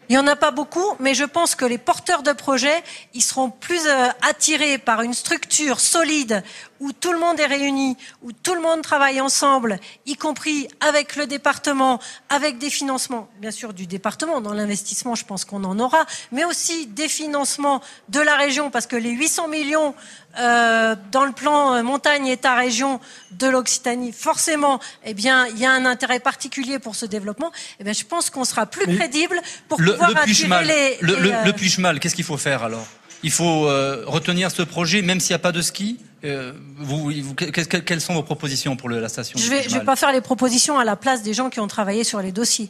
[0.07, 3.21] Il n'y en a pas beaucoup, mais je pense que les porteurs de projets, ils
[3.21, 3.81] seront plus
[4.27, 6.43] attirés par une structure solide
[6.79, 11.15] où tout le monde est réuni, où tout le monde travaille ensemble, y compris avec
[11.15, 15.79] le département, avec des financements, bien sûr du département, dans l'investissement je pense qu'on en
[15.79, 19.93] aura, mais aussi des financements de la région, parce que les 800 millions
[20.37, 22.99] euh, dans le plan euh, montagne État-région
[23.31, 27.51] de l'Occitanie, forcément, eh bien, il y a un intérêt particulier pour ce développement.
[27.79, 31.81] Eh bien, je pense qu'on sera plus crédible pour pouvoir attirer les, Le, le, le
[31.81, 32.85] mal, qu'est-ce qu'il faut faire alors?
[33.23, 35.99] Il faut euh, retenir ce projet, même s'il n'y a pas de ski.
[36.25, 39.85] Euh, vous, vous, quelles sont vos propositions pour le, la station Je vais, je vais
[39.85, 42.69] pas faire les propositions à la place des gens qui ont travaillé sur les dossiers.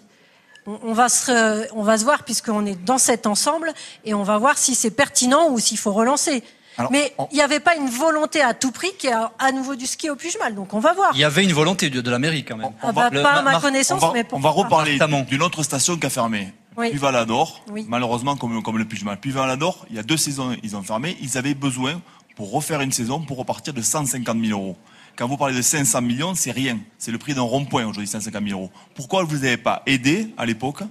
[0.67, 3.73] On, on va se, on va se voir puisqu'on est dans cet ensemble
[4.05, 6.43] et on va voir si c'est pertinent ou s'il faut relancer.
[6.91, 9.85] mais il n'y avait pas une volonté à tout prix qui a à nouveau du
[9.85, 11.11] ski au Puigmal, donc on va voir.
[11.13, 12.71] Il y avait une volonté de, de la mairie quand même.
[12.83, 16.05] On, va, pas à ma connaissance, va, mais on va reparler d'une autre station qui
[16.05, 16.53] a fermé.
[16.79, 16.91] Oui.
[16.91, 19.19] Puis malheureusement comme, comme le Puigmal.
[19.19, 21.17] Puis il y a deux saisons, ils ont fermé.
[21.21, 22.01] Ils avaient besoin,
[22.35, 24.77] pour refaire une saison, pour repartir de 150 000 euros.
[25.15, 26.79] Quand vous parlez de 500 millions, c'est rien.
[26.97, 28.71] C'est le prix d'un rond-point aujourd'hui, 150 000 euros.
[28.95, 30.83] Pourquoi vous n'avez pas aidé à l'époque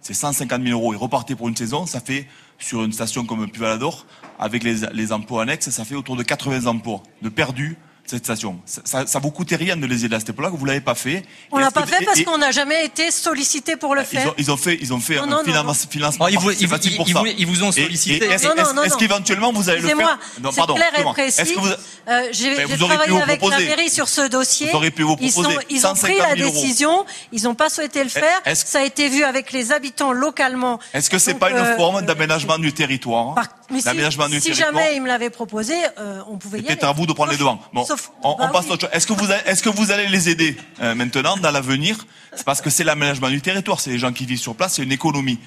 [0.00, 0.94] C'est 150 000 euros.
[0.94, 2.26] Ils repartaient pour une saison, ça fait,
[2.58, 4.06] sur une station comme Puy-Valador,
[4.38, 7.76] avec les, les emplois annexes, ça fait autour de 80 emplois de perdus
[8.10, 8.58] cette station.
[8.66, 11.22] Ça, ça, vous coûtait rien de les aider à cette époque-là, vous l'avez pas fait.
[11.52, 14.34] On l'a pas fait parce qu'on n'a jamais été sollicité pour le faire.
[14.36, 15.24] Ils ont, fait, ils ont fait un
[15.74, 16.28] financement.
[16.28, 18.26] ils, vous, ils, vous, ont sollicité.
[18.26, 20.74] Est-ce qu'éventuellement vous allez le faire Non, pardon.
[20.76, 21.54] C'est clair et précis.
[22.08, 24.68] Euh, J'ai travaillé avec la mairie sur ce dossier.
[24.70, 27.04] Vous auriez pu vous proposer ils, ont pris la décision.
[27.32, 28.40] Ils n'ont pas souhaité le faire.
[28.54, 30.80] Ça a été vu avec les habitants localement.
[30.92, 33.34] Est-ce que c'est pas une euh, forme d'aménagement du territoire
[34.40, 36.68] Si jamais ils me l'avaient proposé, euh, on pouvait y aller.
[36.68, 37.60] Peut-être à vous de prendre les devants.
[38.22, 38.90] On, bah passe autre chose.
[38.92, 42.06] Est-ce que vous, est-ce que vous allez les aider euh, maintenant dans l'avenir?
[42.34, 44.82] C'est parce que c'est l'aménagement du territoire, c'est les gens qui vivent sur place, c'est
[44.82, 45.38] une économie.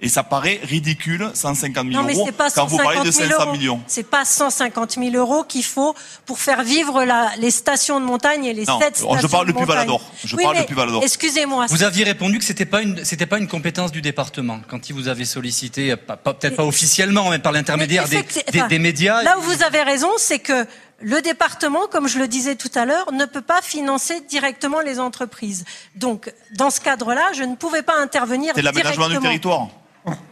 [0.00, 3.80] Et ça paraît ridicule, 150 000 euros, quand vous parlez de 500 millions.
[3.88, 8.44] C'est pas 150 000 euros qu'il faut pour faire vivre la, les stations de montagne
[8.44, 10.00] et les non, sept stations je parle de depuis Valador.
[10.24, 11.02] Je parle depuis Valador.
[11.02, 11.66] Excusez-moi.
[11.68, 14.94] Vous aviez répondu que c'était pas une, c'était pas une compétence du département quand il
[14.94, 19.24] vous avait sollicité, peut-être pas officiellement, mais par l'intermédiaire des, des, des médias.
[19.24, 20.64] Là où vous avez raison, c'est que
[21.00, 25.00] le département, comme je le disais tout à l'heure, ne peut pas financer directement les
[25.00, 25.64] entreprises.
[25.96, 29.68] Donc, dans ce cadre-là, je ne pouvais pas intervenir C'est l'aménagement du territoire.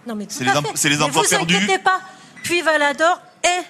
[0.06, 2.00] Non, mais c'est les, c'est les, emplois mais vous inquiétez pas.
[2.42, 3.64] Puis Valador est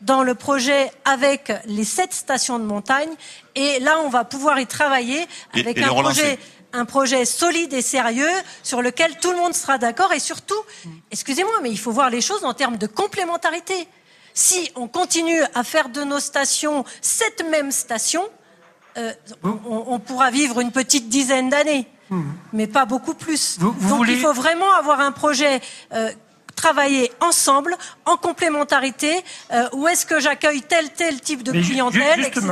[0.00, 3.10] dans le projet avec les sept stations de montagne.
[3.54, 6.38] Et là, on va pouvoir y travailler avec un projet
[6.72, 8.30] un projet solide et sérieux
[8.62, 10.62] sur lequel tout le monde sera d'accord et surtout,
[11.10, 13.88] excusez-moi, mais il faut voir les choses en termes de complémentarité.
[14.34, 18.22] Si on continue à faire de nos stations cette même station,
[18.98, 22.22] euh, on, pourra vivre une petite dizaine d'années, hmm.
[22.52, 23.58] mais pas beaucoup plus.
[23.58, 23.76] Donc
[24.08, 25.60] il faut vraiment avoir un projet
[25.92, 26.10] euh,
[26.60, 29.12] travailler ensemble, en complémentarité,
[29.52, 32.42] euh, où est-ce que j'accueille tel, tel type de clientèle, etc.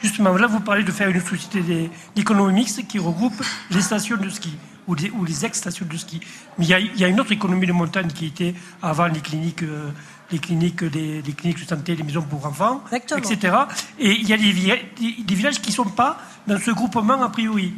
[0.00, 4.28] Justement, là, vous parlez de faire une société d'économie mixte qui regroupe les stations de
[4.30, 4.56] ski
[4.88, 6.20] ou les, ou les ex-stations de ski.
[6.58, 9.62] Mais il y, a, une autre économie de montagne qui était avant les cliniques...
[9.62, 9.90] Euh,
[10.30, 13.54] les cliniques, de santé, les maisons pour enfants, etc.
[13.98, 17.28] Et il y a des, des villages qui ne sont pas dans ce groupement a
[17.28, 17.74] priori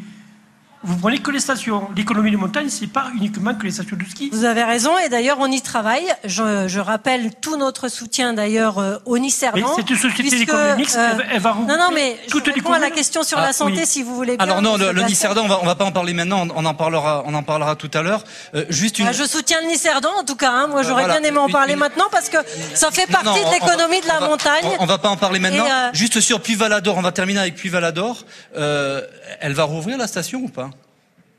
[0.85, 1.89] vous prenez que les stations.
[1.97, 4.29] L'économie de montagne, c'est pas uniquement que les stations de ski.
[4.33, 6.07] Vous avez raison, et d'ailleurs, on y travaille.
[6.25, 9.67] Je, rappelle tout notre soutien d'ailleurs euh, au Nicerdan.
[9.77, 12.91] Mais cette société d'économie mixte, euh, elle, va Non, non, mais je réponds à la
[12.91, 14.45] question sur la ah, santé, si vous voulez bien.
[14.45, 16.75] Alors non, le, le Nicerdan, on va, on va pas en parler maintenant, on en
[16.75, 18.23] parlera, on en parlera tout à l'heure.
[18.55, 19.07] Euh, juste une...
[19.07, 20.51] Ah, je soutiens le Nicerdan, en tout cas.
[20.51, 20.67] Hein.
[20.67, 22.37] Moi, j'aurais bien aimé en parler maintenant, parce que
[22.75, 24.67] ça fait partie de l'économie de la montagne.
[24.79, 25.65] On, va pas en parler maintenant.
[25.95, 28.27] Juste sur Puy-Valador, on va terminer avec Puy-Valador.
[28.55, 30.71] elle va rouvrir la station ou pas?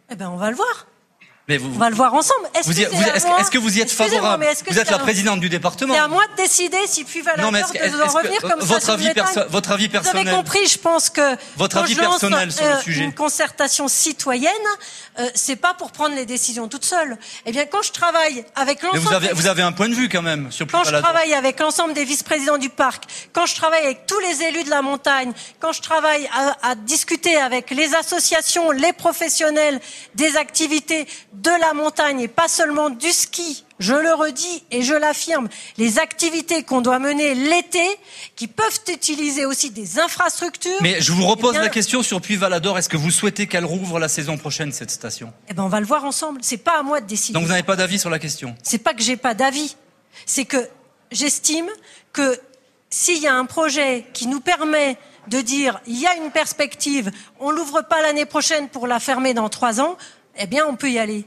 [0.10, 0.88] Eh ben, on va le voir.
[1.48, 2.50] Mais vous, on va le voir ensemble.
[2.56, 5.94] Est-ce que, vous y êtes favorable Vous êtes la présidente du département.
[5.94, 9.12] C'est à moi de décider si puis Valador doit revenir comme votre ça avis
[9.50, 10.24] Votre avis personnel.
[10.24, 13.04] Vous avez compris, je pense que votre avis personnel sur le euh, sujet.
[13.04, 14.52] Une concertation citoyenne,
[15.20, 17.16] euh, c'est pas pour prendre les décisions toute seule.
[17.46, 20.10] Eh bien, quand je travaille avec l'ensemble, vous avez, vous avez un point de vue
[20.10, 23.04] quand même sur Quand je travaille avec l'ensemble des vice-présidents du parc,
[23.34, 26.76] quand je travaille avec tous les élus de la montagne, quand je travaille à, à
[26.76, 29.80] discuter avec les associations, les professionnels
[30.16, 31.08] des activités
[31.42, 33.66] de la montagne et pas seulement du ski.
[33.78, 37.86] Je le redis et je l'affirme, les activités qu'on doit mener l'été,
[38.36, 40.78] qui peuvent utiliser aussi des infrastructures.
[40.82, 42.78] Mais je vous repose eh la question sur Puy-Valador.
[42.78, 45.34] Est-ce que vous souhaitez qu'elle rouvre la saison prochaine, cette station?
[45.50, 46.40] Eh ben, on va le voir ensemble.
[46.42, 47.34] C'est pas à moi de décider.
[47.34, 48.56] Donc vous n'avez pas d'avis sur la question?
[48.64, 49.76] C'est pas que j'ai pas d'avis.
[50.26, 50.70] C'est que
[51.12, 51.68] j'estime
[52.14, 52.40] que
[52.90, 57.12] s'il y a un projet qui nous permet de dire il y a une perspective,
[57.40, 59.98] on l'ouvre pas l'année prochaine pour la fermer dans trois ans,
[60.38, 61.26] eh bien on peut y aller.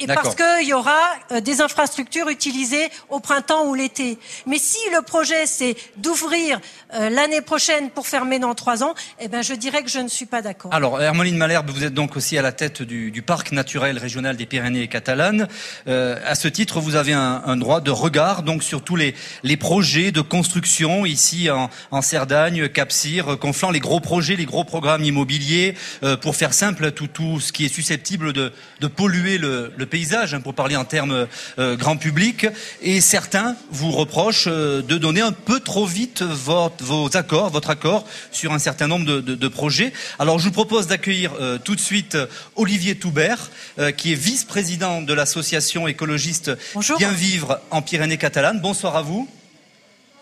[0.00, 1.00] Et parce qu'il y aura
[1.32, 4.18] euh, des infrastructures utilisées au printemps ou l'été.
[4.46, 6.60] Mais si le projet c'est d'ouvrir
[6.94, 10.08] euh, l'année prochaine pour fermer dans trois ans, eh ben je dirais que je ne
[10.08, 10.72] suis pas d'accord.
[10.72, 14.36] Alors Hermeline Malherbe, vous êtes donc aussi à la tête du, du parc naturel régional
[14.36, 15.48] des Pyrénées catalanes.
[15.88, 19.14] Euh, à ce titre, vous avez un, un, droit de regard donc sur tous les,
[19.42, 24.64] les projets de construction ici en, en Cerdagne, Cap-Cyr, conflant les gros projets, les gros
[24.64, 25.74] programmes immobiliers.
[26.02, 29.86] Euh, pour faire simple, tout, tout ce qui est susceptible de, de polluer le le,
[29.86, 31.26] paysage, hein, pour parler en termes
[31.58, 32.46] euh, grand public,
[32.82, 37.70] et certains vous reprochent euh, de donner un peu trop vite votre, vos accords, votre
[37.70, 39.92] accord sur un certain nombre de, de, de projets.
[40.18, 42.16] Alors je vous propose d'accueillir euh, tout de suite
[42.56, 43.50] Olivier Toubert,
[43.96, 46.50] qui est vice-président de l'association écologiste
[46.98, 48.60] Bien Vivre en Pyrénées catalanes.
[48.60, 49.28] Bonsoir à vous.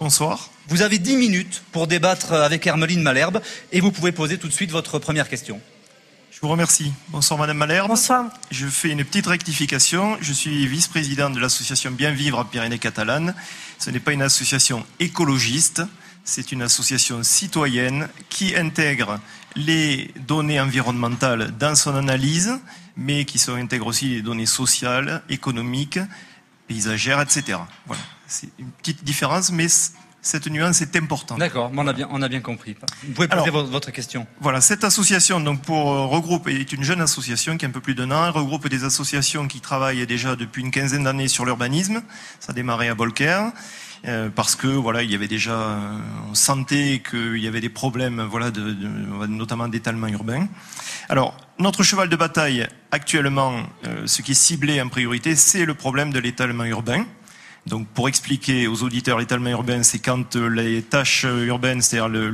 [0.00, 0.50] Bonsoir.
[0.68, 3.40] Vous avez dix minutes pour débattre avec Hermeline Malherbe
[3.72, 5.60] et vous pouvez poser tout de suite votre première question.
[6.44, 6.92] Je vous remercie.
[7.08, 7.88] Bonsoir Madame Malherbe.
[7.88, 8.26] Bonsoir.
[8.50, 10.18] Je fais une petite rectification.
[10.20, 13.34] Je suis vice-président de l'association Bien Vivre à Pyrénées catalanes.
[13.78, 15.80] Ce n'est pas une association écologiste,
[16.22, 19.20] c'est une association citoyenne qui intègre
[19.56, 22.52] les données environnementales dans son analyse,
[22.94, 25.98] mais qui intègre aussi les données sociales, économiques,
[26.68, 27.56] paysagères, etc.
[27.86, 28.02] Voilà.
[28.26, 29.68] C'est une petite différence, mais
[30.24, 31.38] cette nuance est importante.
[31.38, 32.74] D'accord, on a bien, on a bien compris.
[33.04, 34.26] Vous pouvez poser votre question.
[34.40, 37.82] Voilà, cette association donc pour euh, regroupe est une jeune association qui a un peu
[37.82, 41.44] plus d'un an, elle regroupe des associations qui travaillent déjà depuis une quinzaine d'années sur
[41.44, 42.02] l'urbanisme.
[42.40, 43.50] Ça a démarré à Volcker.
[44.06, 45.98] Euh, parce que voilà, il y avait déjà, euh,
[46.30, 50.46] on sentait qu'il y avait des problèmes, voilà, de, de, notamment d'étalement urbain.
[51.08, 53.62] Alors, notre cheval de bataille actuellement,
[54.04, 57.06] ce qui est ciblé en priorité, c'est le problème de l'étalement urbain.
[57.66, 62.30] Donc pour expliquer aux auditeurs l'étalement urbain, c'est quand euh, les tâches urbaines, c'est-à-dire le,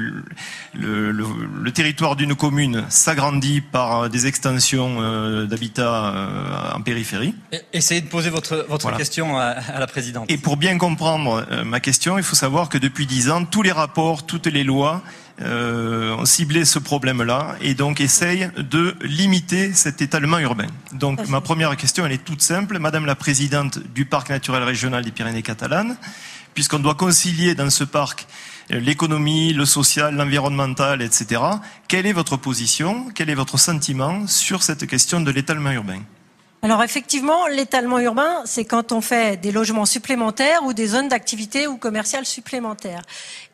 [0.74, 6.26] le, le, territoire d'une commune s'agrandit par euh, des extensions euh, d'habitat
[6.74, 7.34] en périphérie.
[7.72, 10.28] Essayez de poser votre, votre question à, à, la présidente.
[10.28, 13.72] Et pour bien comprendre ma question, il faut savoir que depuis dix ans, tous les
[13.72, 15.02] rapports, toutes les lois
[15.42, 20.66] euh, ont ciblé ce problème-là et donc essayent de limiter cet étalement urbain.
[20.92, 22.78] Donc ma première question, elle est toute simple.
[22.78, 25.96] Madame la présidente du parc naturel régional des Pyrénées catalanes,
[26.54, 28.26] puisqu'on doit concilier dans ce parc
[28.70, 31.40] euh, l'économie, le social, l'environnemental, etc.
[31.88, 36.00] Quelle est votre position Quel est votre sentiment sur cette question de l'étalement urbain?
[36.62, 41.66] Alors effectivement, l'étalement urbain, c'est quand on fait des logements supplémentaires ou des zones d'activité
[41.66, 43.02] ou commerciales supplémentaires.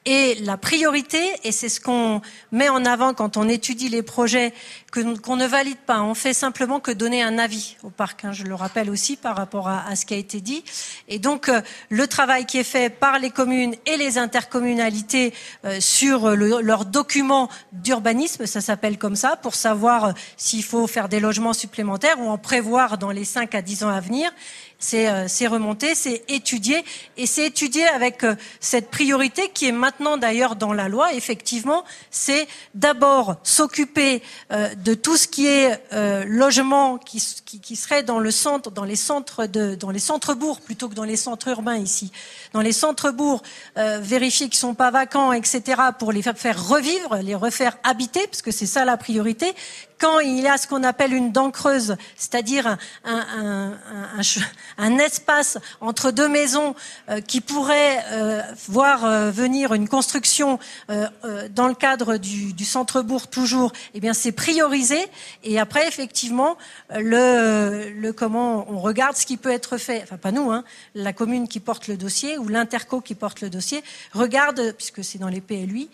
[0.06, 4.54] Et la priorité, et c'est ce qu'on met en avant quand on étudie les projets
[4.92, 6.00] qu'on ne valide pas.
[6.00, 8.24] On fait simplement que donner un avis au parc.
[8.24, 10.64] Hein, je le rappelle aussi par rapport à, ce qui a été dit.
[11.08, 15.80] Et donc euh, le travail qui est fait par les communes et les intercommunalités euh,
[15.80, 21.20] sur leurs documents d'urbanisme, ça s'appelle comme ça, pour savoir euh, s'il faut faire des
[21.20, 24.30] logements supplémentaires ou en prévoir dans les 5 à 10 ans à venir
[24.78, 26.84] c'est euh, remonté, c'est étudié,
[27.16, 31.12] et c'est étudié avec euh, cette priorité qui est maintenant d'ailleurs dans la loi.
[31.14, 37.76] Effectivement, c'est d'abord s'occuper euh, de tout ce qui est euh, logement qui, qui, qui,
[37.76, 41.04] serait dans le centre, dans les centres de, dans les centres bourgs plutôt que dans
[41.04, 42.12] les centres urbains ici.
[42.52, 43.42] Dans les centres bourgs,
[43.76, 45.62] vérifier qu'ils sont pas vacants, etc.
[45.98, 49.54] pour les faire revivre, les refaire habiter, parce que c'est ça la priorité
[49.98, 56.28] quand il y a ce qu'on appelle une dent creuse, c'est-à-dire un, espace entre deux
[56.28, 56.74] maisons
[57.08, 63.72] euh, qui pourrait euh, voir euh, venir une construction dans le cadre du, centre-bourg toujours,
[63.94, 64.98] eh bien c'est priorisé.
[65.44, 66.56] Et après, effectivement,
[66.94, 70.02] le, comment on regarde ce qui peut être fait.
[70.02, 73.50] Enfin, pas nous, hein, la commune qui porte le dossier ou l'interco qui porte le
[73.50, 73.82] dossier
[74.12, 75.88] regarde, puisque c'est dans les PLUI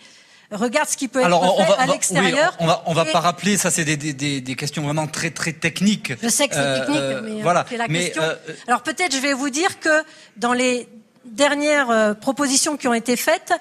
[0.52, 2.54] regarde ce qui peut être fait à l'extérieur.
[2.58, 5.52] on va, on va pas rappeler, ça c'est des, des, des, questions vraiment très très
[5.52, 6.12] techniques.
[6.22, 7.64] Je sais que c'est euh, technique, euh, mais voilà.
[7.68, 8.22] c'est la question.
[8.22, 8.34] Euh,
[8.68, 10.02] Alors peut-être je vais vous dire que
[10.36, 10.88] dans les
[11.24, 13.52] dernières propositions qui ont été faites,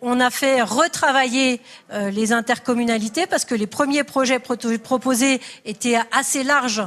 [0.00, 1.60] on a fait retravailler
[1.92, 6.84] les intercommunalités parce que les premiers projets proposés étaient assez larges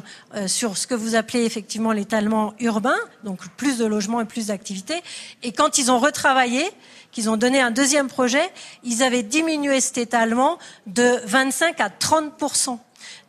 [0.47, 5.03] sur ce que vous appelez effectivement l'étalement urbain, donc plus de logements et plus d'activités.
[5.43, 6.63] Et quand ils ont retravaillé,
[7.11, 8.51] qu'ils ont donné un deuxième projet,
[8.83, 12.33] ils avaient diminué cet étalement de 25 à 30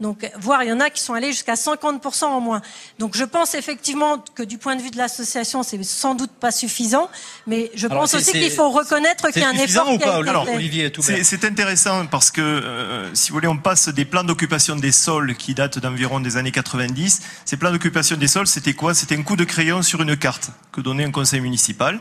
[0.02, 2.60] donc, voire il y en a qui sont allés jusqu'à 50% en moins.
[2.98, 6.50] Donc, je pense effectivement que du point de vue de l'association, c'est sans doute pas
[6.50, 7.08] suffisant,
[7.46, 10.48] mais je pense aussi qu'il faut reconnaître qu'il y a un effort ou pas, Alors,
[10.48, 14.92] Olivier C'est intéressant parce que, euh, si vous voulez, on passe des plans d'occupation des
[14.92, 17.22] sols qui datent d'environ des années 90.
[17.44, 18.94] Ces plans d'occupation des sols, c'était quoi?
[18.94, 22.00] C'était un coup de crayon sur une carte que donnait un conseil municipal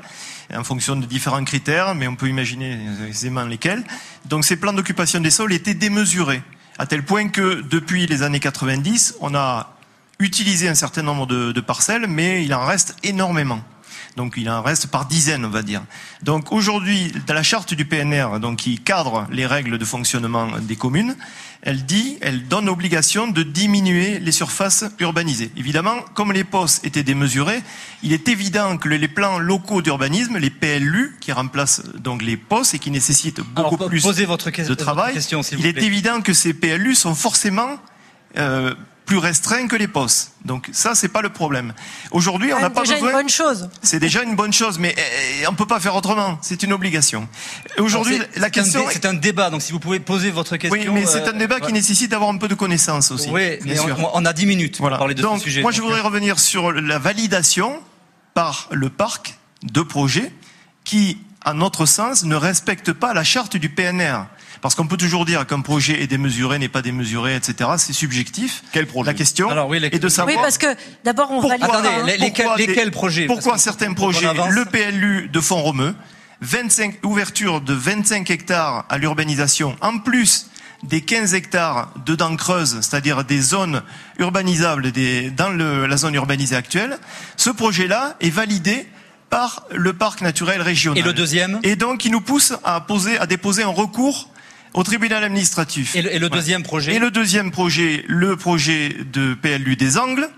[0.54, 3.84] en fonction de différents critères, mais on peut imaginer aisément lesquels.
[4.26, 6.42] Donc ces plans d'occupation des sols étaient démesurés,
[6.78, 9.76] à tel point que depuis les années 90, on a
[10.20, 13.62] utilisé un certain nombre de, de parcelles, mais il en reste énormément.
[14.18, 15.84] Donc il en reste par dizaines, on va dire.
[16.24, 20.76] Donc aujourd'hui, dans la charte du PNR, donc qui cadre les règles de fonctionnement des
[20.76, 21.16] communes,
[21.64, 25.52] elle dit, elle donne obligation de diminuer les surfaces urbanisées.
[25.58, 27.62] Évidemment, comme les postes étaient démesurés,
[28.02, 32.74] il est évident que les plans locaux d'urbanisme, les PLU, qui remplacent donc les postes
[32.74, 35.20] et qui nécessitent beaucoup plus de travail,
[35.58, 37.78] il est évident que ces PLU sont forcément
[38.38, 38.74] euh,
[39.12, 40.32] plus restreint que les postes.
[40.46, 41.74] Donc ça, c'est pas le problème.
[42.12, 42.96] Aujourd'hui, on n'a pas besoin.
[42.96, 43.70] C'est déjà une bonne chose.
[43.82, 44.96] C'est déjà une bonne chose, mais
[45.42, 46.40] eh, on peut pas faire autrement.
[46.42, 47.28] C'est une obligation.
[47.78, 48.86] Aujourd'hui, la question.
[48.90, 49.50] C'est un débat.
[49.50, 50.80] Donc si vous pouvez poser votre question.
[50.80, 53.30] Oui, mais c'est un débat qui nécessite d'avoir un peu de connaissances aussi.
[53.30, 53.98] Oui, bien sûr.
[54.14, 55.62] On, a 10 minutes pour parler de donc, ce sujet.
[55.62, 57.82] Moi, je voudrais revenir sur la validation
[58.34, 60.32] par le parc de projets
[60.86, 64.28] qui, à notre sens, ne respectent pas la charte du PNR.
[64.62, 67.72] Parce qu'on peut toujours dire qu'un projet est démesuré, n'est pas démesuré, etc.
[67.78, 68.64] C'est subjectif.
[68.72, 70.36] Quel projet La question Alors, est de savoir.
[70.36, 70.68] Oui, parce que
[71.04, 71.64] d'abord on valide.
[71.64, 72.18] Attendez,
[72.58, 75.96] lesquels, projets Pourquoi certains projets Le PLU de Font-Romeu,
[76.42, 80.48] 25 ouverture de 25 hectares à l'urbanisation, en plus
[80.84, 83.84] des 15 hectares de dents creuses, c'est-à-dire des zones
[84.18, 86.98] urbanisables des, dans le, la zone urbanisée actuelle,
[87.38, 88.88] ce projet-là est validé
[89.30, 91.00] par le parc naturel régional.
[91.00, 94.31] Et le deuxième Et donc, il nous pousse à poser, à déposer un recours
[94.74, 95.96] au tribunal administratif.
[95.96, 100.30] Et le, deuxième projet Et le deuxième projet, le projet de PLU des Angles,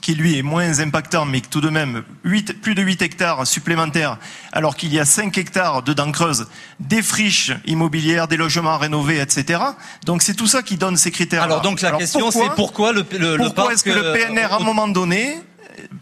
[0.00, 4.18] qui lui est moins impactant, mais tout de même 8, plus de 8 hectares supplémentaires,
[4.52, 9.20] alors qu'il y a 5 hectares de dents creuses, des friches immobilières, des logements rénovés,
[9.20, 9.60] etc.
[10.06, 11.42] Donc c'est tout ça qui donne ces critères.
[11.42, 11.44] -là.
[11.44, 14.64] Alors donc la question c'est pourquoi le, le, pourquoi est-ce que le PNR à un
[14.64, 15.36] moment donné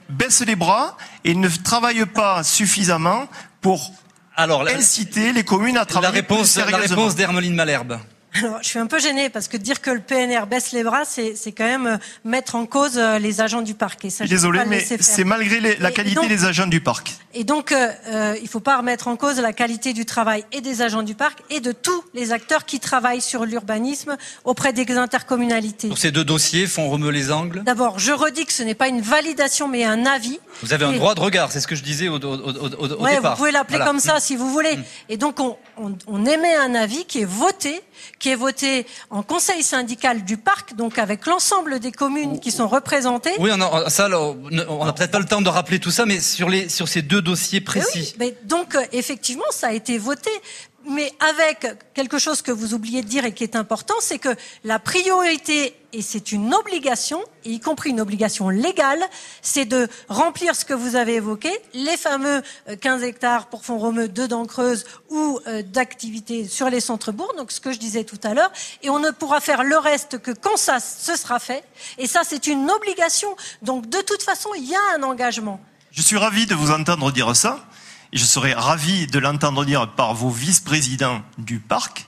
[0.08, 3.28] baisse les bras et ne travaille pas suffisamment
[3.60, 3.92] pour
[4.38, 7.98] alors, inciter les communes à travailler la réponse, plus La réponse d'Hermeline Malherbe.
[8.34, 11.04] Alors, je suis un peu gênée parce que dire que le PNR baisse les bras,
[11.04, 14.04] c'est quand même euh, mettre en cause euh, les agents du parc.
[14.04, 17.12] Et ça, Désolé, mais c'est malgré les, la qualité des agents du parc.
[17.34, 20.44] Et donc, euh, euh il ne faut pas remettre en cause la qualité du travail
[20.52, 24.72] et des agents du parc et de tous les acteurs qui travaillent sur l'urbanisme auprès
[24.72, 25.88] des intercommunalités.
[25.88, 27.62] Donc ces deux dossiers font remuer les angles?
[27.64, 30.38] D'abord, je redis que ce n'est pas une validation, mais un avis.
[30.62, 33.18] Vous avez un droit de regard, c'est ce que je disais au, au, au, ouais,
[33.20, 34.76] Vous pouvez l'appeler comme ça si vous voulez.
[34.76, 34.84] Mm.
[35.08, 37.82] Et donc, on, on, on émet un avis qui est voté
[38.18, 42.68] qui est voté en conseil syndical du parc, donc avec l'ensemble des communes qui sont
[42.68, 43.32] représentées.
[43.38, 46.20] Oui, on a, ça, on n'a peut-être pas le temps de rappeler tout ça, mais
[46.20, 48.14] sur les sur ces deux dossiers précis.
[48.18, 50.30] mais donc effectivement, ça a été voté
[50.88, 54.34] mais avec quelque chose que vous oubliez de dire et qui est important, c'est que
[54.64, 59.02] la priorité, et c'est une obligation, y compris une obligation légale,
[59.42, 62.42] c'est de remplir ce que vous avez évoqué, les fameux
[62.80, 67.36] 15 euh, hectares pour fonds romeux de dents creuses ou euh, d'activités sur les centres-bourgs,
[67.36, 68.50] donc ce que je disais tout à l'heure,
[68.82, 71.64] et on ne pourra faire le reste que quand ça se sera fait,
[71.98, 75.60] et ça c'est une obligation, donc de toute façon il y a un engagement.
[75.90, 77.66] Je suis ravi de vous entendre dire ça
[78.12, 82.06] je serais ravi de l'entendre dire par vos vice-présidents du parc,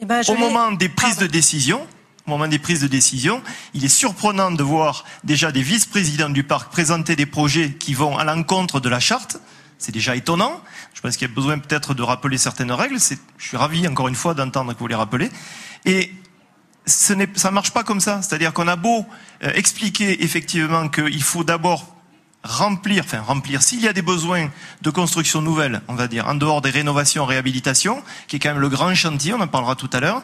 [0.00, 1.86] eh ben, au moment des prises de décision,
[2.26, 3.42] au moment des prises de décision,
[3.74, 8.16] il est surprenant de voir déjà des vice-présidents du parc présenter des projets qui vont
[8.16, 9.38] à l'encontre de la charte.
[9.78, 10.62] C'est déjà étonnant.
[10.94, 12.98] Je pense qu'il y a besoin peut-être de rappeler certaines règles.
[13.38, 15.30] Je suis ravi, encore une fois, d'entendre que vous les rappelez.
[15.84, 16.12] Et
[16.86, 18.22] ce ça ne marche pas comme ça.
[18.22, 19.04] C'est-à-dire qu'on a beau
[19.42, 21.96] euh, expliquer effectivement qu'il faut d'abord
[22.44, 24.50] remplir, enfin remplir, s'il y a des besoins
[24.82, 28.60] de construction nouvelle, on va dire, en dehors des rénovations, réhabilitation, qui est quand même
[28.60, 30.22] le grand chantier, on en parlera tout à l'heure.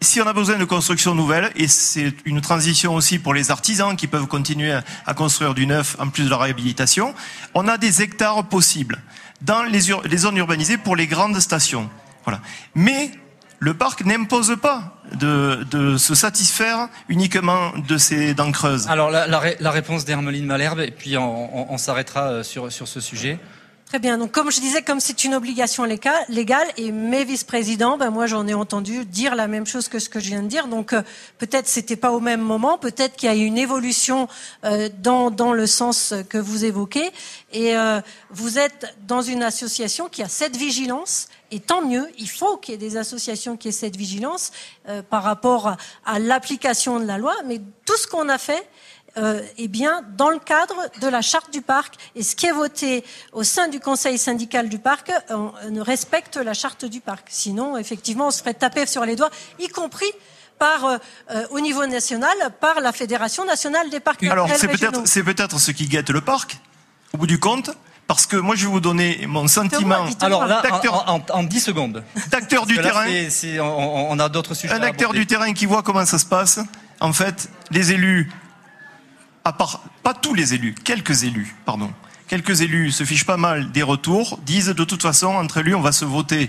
[0.00, 3.96] Si on a besoin de construction nouvelle, et c'est une transition aussi pour les artisans
[3.96, 7.14] qui peuvent continuer à construire du neuf en plus de la réhabilitation,
[7.54, 9.02] on a des hectares possibles
[9.40, 11.90] dans les, les zones urbanisées pour les grandes stations.
[12.24, 12.40] Voilà.
[12.74, 13.10] Mais
[13.60, 18.88] le parc n'impose pas de, se satisfaire uniquement de ces dents creuses.
[18.88, 23.38] Alors la, réponse d'Hermeline Malherbe, et puis on, s'arrêtera euh, sur, sur ce sujet.
[23.88, 24.18] Très bien.
[24.18, 28.46] Donc, comme je disais, comme c'est une obligation légale, et mes vice-présidents, ben moi, j'en
[28.46, 30.68] ai entendu dire la même chose que ce que je viens de dire.
[30.68, 31.00] Donc, euh,
[31.38, 34.28] peut-être c'était pas au même moment, peut-être qu'il y a eu une évolution
[34.64, 37.10] euh, dans dans le sens que vous évoquez.
[37.54, 42.08] Et euh, vous êtes dans une association qui a cette vigilance, et tant mieux.
[42.18, 44.52] Il faut qu'il y ait des associations qui aient cette vigilance
[45.10, 47.34] par rapport à l'application de la loi.
[47.46, 48.68] Mais tout ce qu'on a fait,
[49.18, 51.94] euh, eh bien, dans le cadre de la charte du parc.
[52.14, 56.36] Et ce qui est voté au sein du conseil syndical du parc on, ne respecte
[56.36, 57.26] la charte du parc.
[57.28, 60.10] Sinon, effectivement, on se ferait taper sur les doigts, y compris
[60.58, 60.98] par, euh,
[61.30, 65.58] euh, au niveau national par la Fédération nationale des parcs Alors, c'est peut-être, c'est peut-être
[65.58, 66.58] ce qui guette le parc,
[67.12, 67.70] au bout du compte.
[68.08, 70.06] Parce que moi, je vais vous donner mon sentiment.
[70.20, 70.62] Alors là,
[71.06, 72.02] en, en, 10 secondes.
[72.30, 73.06] D'acteur du terrain.
[73.60, 74.74] on, on, a d'autres sujets.
[74.74, 76.58] Un acteur du terrain qui voit comment ça se passe.
[77.00, 78.32] En fait, les élus
[80.02, 81.90] pas tous les élus, quelques élus, pardon,
[82.26, 85.80] quelques élus se fichent pas mal des retours, disent de toute façon, entre élus, on
[85.80, 86.48] va se voter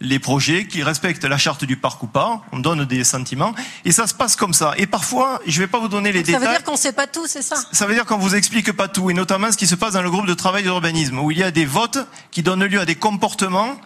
[0.00, 3.92] les projets qui respectent la charte du parc ou pas, on donne des sentiments, et
[3.92, 4.74] ça se passe comme ça.
[4.76, 6.42] Et parfois, je vais pas vous donner les détails.
[6.42, 7.56] Ça veut dire qu'on sait pas tout, c'est ça?
[7.72, 10.02] Ça veut dire qu'on vous explique pas tout, et notamment ce qui se passe dans
[10.02, 11.98] le groupe de travail d'urbanisme, où il y a des votes
[12.30, 13.76] qui donnent lieu à des comportements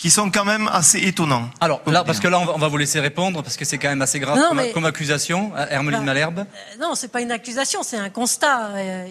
[0.00, 1.50] qui sont quand même assez étonnants.
[1.60, 4.00] Alors là, parce que là, on va, vous laisser répondre, parce que c'est quand même
[4.00, 4.40] assez grave
[4.72, 6.38] comme, accusation, euh, Hermeline bah, Malherbe.
[6.38, 8.68] Euh, non, c'est pas une accusation, c'est un constat.
[8.76, 9.06] Euh,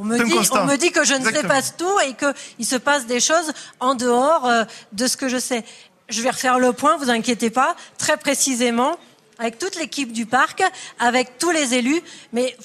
[0.00, 2.74] on me, dit, on me dit que je ne sais pas tout et qu'il se
[2.74, 4.50] passe des choses en dehors
[4.92, 5.64] de ce que je sais.
[6.08, 8.98] Je vais refaire le point, vous inquiétez pas, très précisément,
[9.38, 10.64] avec toute l'équipe du parc,
[10.98, 12.56] avec tous les élus, mais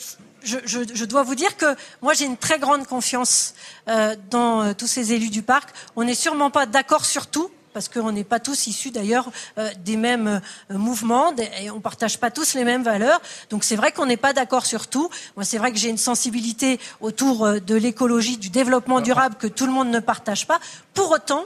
[0.44, 3.54] je, dois vous dire que moi j'ai une très grande confiance
[3.88, 5.70] euh, dans euh, tous ces élus du parc.
[5.96, 9.70] On n'est sûrement pas d'accord sur tout, parce qu'on n'est pas tous issus d'ailleurs euh,
[9.84, 13.22] des mêmes mouvements et on partage pas tous les mêmes valeurs.
[13.50, 15.10] Donc c'est vrai qu'on n'est pas d'accord sur tout.
[15.36, 19.66] Moi c'est vrai que j'ai une sensibilité autour de l'écologie, du développement durable que tout
[19.66, 20.60] le monde ne partage pas.
[20.94, 21.46] Pour autant,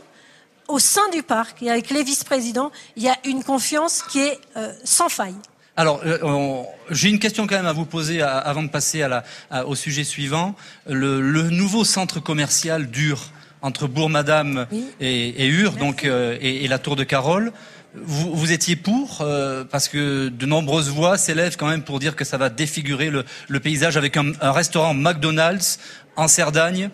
[0.68, 4.39] au sein du parc et avec les vice-présidents, il y a une confiance qui est
[4.86, 5.36] sans faille.
[5.76, 9.65] Alors, euh, j'ai une question quand même à vous poser avant de passer à la,
[9.65, 10.55] au sujet suivant.
[10.88, 13.32] Le, nouveau centre commercial dur
[13.63, 14.67] entre Bourg-Madame
[14.99, 17.51] et, et Ur, donc euh, et, la Tour de Carole.
[17.95, 22.15] Vous, vous étiez pour euh, parce que de nombreuses voix s'élèvent quand même pour dire
[22.15, 25.80] que ça va défigurer le, le paysage avec un, un restaurant McDonald's
[26.15, 26.89] en Cerdagne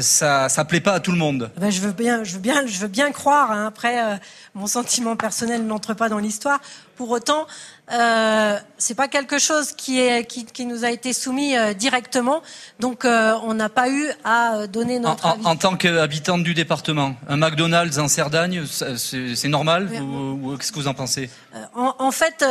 [0.00, 1.50] ça ça plaît pas à tout le monde.
[1.56, 3.50] Ben, je veux bien, je veux bien, je veux bien croire.
[3.50, 3.66] Hein.
[3.66, 4.16] Après, euh,
[4.54, 6.60] mon sentiment personnel n'entre pas dans l'histoire.
[6.96, 7.46] Pour autant,
[7.92, 12.42] euh, c'est pas quelque chose qui est qui, qui nous a été soumis euh, directement.
[12.80, 15.46] Donc, euh, on n'a pas eu à donner notre en, avis.
[15.46, 20.88] En, tant qu'habitante du département, un McDonald's en Cerdagne, c'est normal ou, qu'est-ce que vous
[20.88, 21.28] en pensez?
[21.74, 22.44] En, en, fait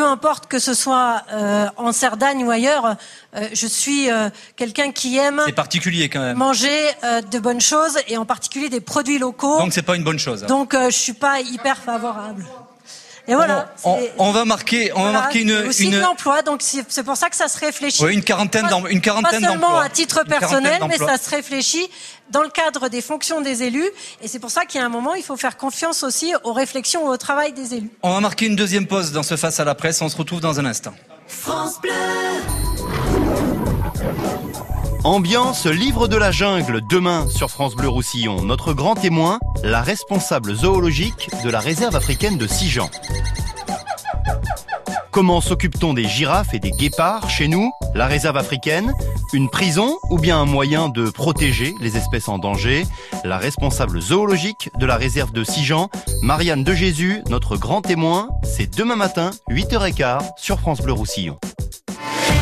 [0.00, 2.96] peu importe que ce soit euh, en Cerdagne ou ailleurs,
[3.36, 6.38] euh, je suis euh, quelqu'un qui aime c'est particulier quand même.
[6.38, 6.70] manger
[7.30, 9.58] de bonnes choses et en particulier des produits locaux.
[9.58, 10.46] Donc c'est pas une bonne chose.
[10.46, 12.46] Donc je suis pas hyper favorable.
[13.30, 13.72] Et voilà.
[14.18, 15.52] On, va marquer, on va marquer une.
[15.68, 15.92] Aussi une...
[15.92, 18.04] de l'emploi, donc c'est pour ça que ça se réfléchit.
[18.04, 18.90] Oui, une quarantaine d'emplois.
[18.90, 21.88] Une quarantaine Pas seulement à titre personnel, mais ça se réfléchit
[22.30, 23.88] dans le cadre des fonctions des élus.
[24.20, 26.52] Et c'est pour ça qu'il y a un moment, il faut faire confiance aussi aux
[26.52, 27.90] réflexions et au travail des élus.
[28.02, 30.02] On va marquer une deuxième pause dans ce face à la presse.
[30.02, 30.94] On se retrouve dans un instant.
[31.28, 31.92] France Bleu.
[35.04, 38.42] Ambiance livre de la jungle demain sur France Bleu Roussillon.
[38.42, 42.90] Notre grand témoin, la responsable zoologique de la réserve africaine de Sijan.
[45.10, 48.92] Comment s'occupe-t-on des girafes et des guépards chez nous La réserve africaine?
[49.32, 52.84] Une prison ou bien un moyen de protéger les espèces en danger?
[53.24, 55.88] La responsable zoologique de la réserve de Sijan,
[56.20, 61.38] Marianne de Jésus, notre grand témoin, c'est demain matin, 8h15 sur France Bleu Roussillon.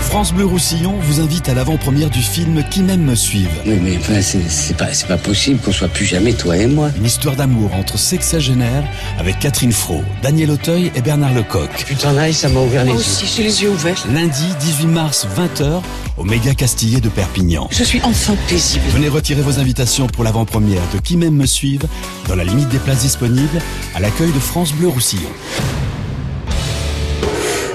[0.08, 3.50] France Bleu Roussillon vous invite à l'avant-première du film Qui m'aime me suive.
[3.66, 6.88] Oui, mais enfin, c'est pas, pas possible qu'on soit plus jamais toi et moi.
[6.96, 8.84] Une histoire d'amour entre sexagénaires
[9.18, 11.68] avec Catherine Fro, Daniel Auteuil et Bernard Lecoq.
[12.00, 13.06] T'en ailles, ça m'a ouvert les Moi yeux.
[13.06, 14.02] aussi, j'ai les yeux ouverts.
[14.10, 15.82] Lundi 18 mars 20h
[16.16, 17.68] au Méga Castillet de Perpignan.
[17.70, 18.84] Je suis enfin paisible.
[18.88, 21.84] Venez retirer vos invitations pour l'avant-première de Qui m'aime me suive
[22.28, 23.60] dans la limite des places disponibles
[23.94, 25.28] à l'accueil de France Bleu Roussillon.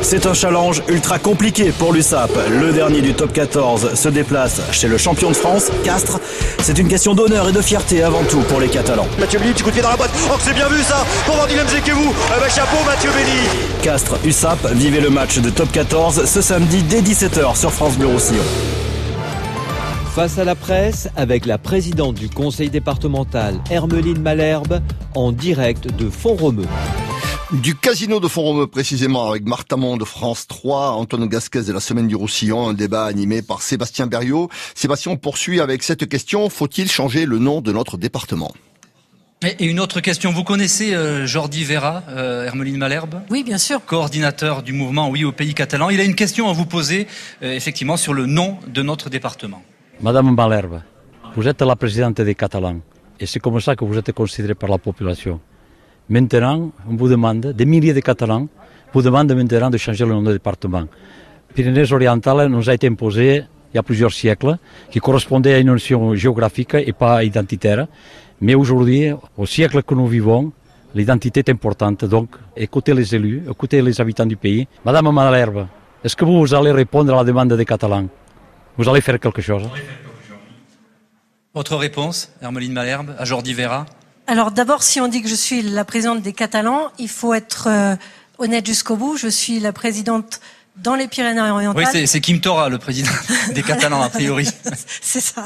[0.04, 2.30] C'est un challenge ultra compliqué pour l'USAP.
[2.50, 6.20] Le dernier du top 14 se déplace chez le champion de France, Castres.
[6.62, 9.08] C'est une question d'honneur et de fierté avant tout pour les Catalans.
[9.18, 10.12] Mathieu Béni, petit coup de pied dans la boîte.
[10.30, 14.74] Oh, c'est bien vu ça Pour Vandilem vous Eh ben, chapeau, Mathieu Béni Castres, USAP,
[14.74, 18.44] vivez le match de top 14 ce samedi dès 17h sur France Bleu Roussillon.
[20.14, 24.82] Face à la presse, avec la présidente du conseil départemental, Hermeline Malherbe,
[25.16, 26.66] en direct de Font-Romeu.
[27.62, 32.08] Du casino de Font-Romeu précisément avec Martha de France 3, Antoine Gasquez de la Semaine
[32.08, 34.50] du Roussillon, un débat animé par Sébastien Berriot.
[34.74, 38.52] Sébastien poursuit avec cette question, faut-il changer le nom de notre département?
[39.44, 43.22] Et une autre question, vous connaissez euh, Jordi Vera, euh, Hermeline Malherbe?
[43.30, 43.86] Oui, bien sûr.
[43.86, 45.92] Coordinateur du mouvement Oui au pays catalan.
[45.92, 47.06] Il a une question à vous poser,
[47.44, 49.62] euh, effectivement, sur le nom de notre département.
[50.02, 50.82] Madame Malherbe,
[51.36, 52.80] vous êtes la présidente des Catalans,
[53.20, 55.40] et c'est comme ça que vous êtes considérée par la population.
[56.10, 58.48] Maintenant, on vous demande, des milliers de Catalans
[58.94, 60.86] vous demandent maintenant de changer le nom de département.
[61.54, 63.44] Pyrénées orientales nous a été imposé
[63.74, 64.58] il y a plusieurs siècles,
[64.92, 67.88] qui correspondait à une notion géographique et pas identitaire.
[68.40, 70.52] Mais aujourd'hui, au siècle que nous vivons,
[70.94, 72.06] l'identité est importante.
[72.06, 74.68] Donc, écoutez les élus, écoutez les habitants du pays.
[74.86, 75.66] Madame Malherbe,
[76.04, 78.08] est-ce que vous allez répondre à la demande des Catalans?
[78.78, 79.64] Vous allez faire quelque chose?
[81.56, 83.86] Votre réponse, Hermeline Malherbe, à Jordi Vera?
[84.28, 87.68] Alors d'abord, si on dit que je suis la présidente des Catalans, il faut être
[87.68, 87.96] euh,
[88.38, 89.18] honnête jusqu'au bout.
[89.18, 90.40] Je suis la présidente
[90.78, 91.88] dans les Pyrénées-Orientales.
[91.94, 93.12] Oui, c'est Kim Tora, le président
[93.54, 94.48] des Catalans, a priori.
[95.02, 95.46] c'est ça.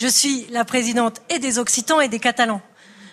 [0.00, 2.60] Je suis la présidente et des Occitans et des Catalans.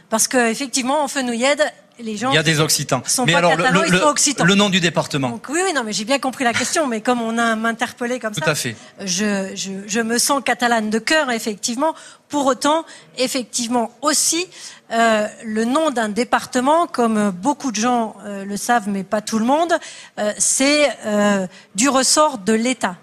[0.10, 1.64] Parce qu'effectivement, en Fenouillède,
[2.00, 2.32] les gens.
[2.32, 3.02] Il y a des Occitans.
[3.06, 5.40] Sont mais alors, catalans, le, le, le, nom du département.
[5.50, 8.34] oui, oui, non, mais j'ai bien compris la question, mais comme on a m'interpellé comme
[8.34, 8.46] Tout ça.
[8.46, 8.76] Tout à fait.
[9.02, 11.96] Je, je, je, me sens catalane de cœur, effectivement.
[12.30, 12.86] Pour autant,
[13.18, 14.48] effectivement aussi,
[14.92, 19.40] euh, le nom d'un département, comme beaucoup de gens euh, le savent, mais pas tout
[19.40, 19.74] le monde,
[20.20, 22.96] euh, c'est euh, du ressort de l'État.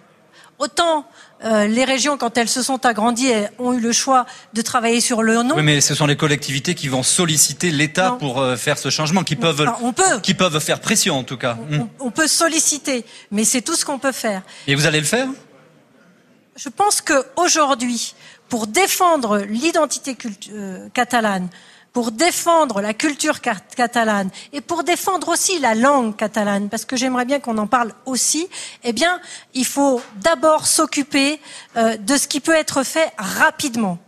[0.59, 1.05] Autant
[1.45, 4.25] euh, les régions, quand elles se sont agrandies, ont eu le choix
[4.55, 5.57] de travailler sur le nom.
[5.57, 9.25] Oui, mais ce sont les collectivités qui vont solliciter l'État pour euh, faire ce changement,
[9.25, 10.21] qui peuvent, on peut.
[10.23, 11.59] qui peuvent faire pression en tout cas.
[11.71, 11.89] On, mm.
[12.01, 14.43] on peut solliciter, mais c'est tout ce qu'on peut faire.
[14.67, 15.29] Et vous allez le faire?
[16.57, 18.15] Je pense que aujourd'hui,
[18.49, 20.17] pour défendre l'identité
[20.53, 21.49] euh, catalane,
[21.95, 27.25] pour défendre la culture catalane et pour défendre aussi la langue catalane, parce que j'aimerais
[27.25, 28.49] bien qu'on en parle aussi,
[28.83, 29.21] eh bien,
[29.55, 31.41] il faut d'abord s'occuper
[31.77, 33.99] euh, de ce qui peut être fait rapidement.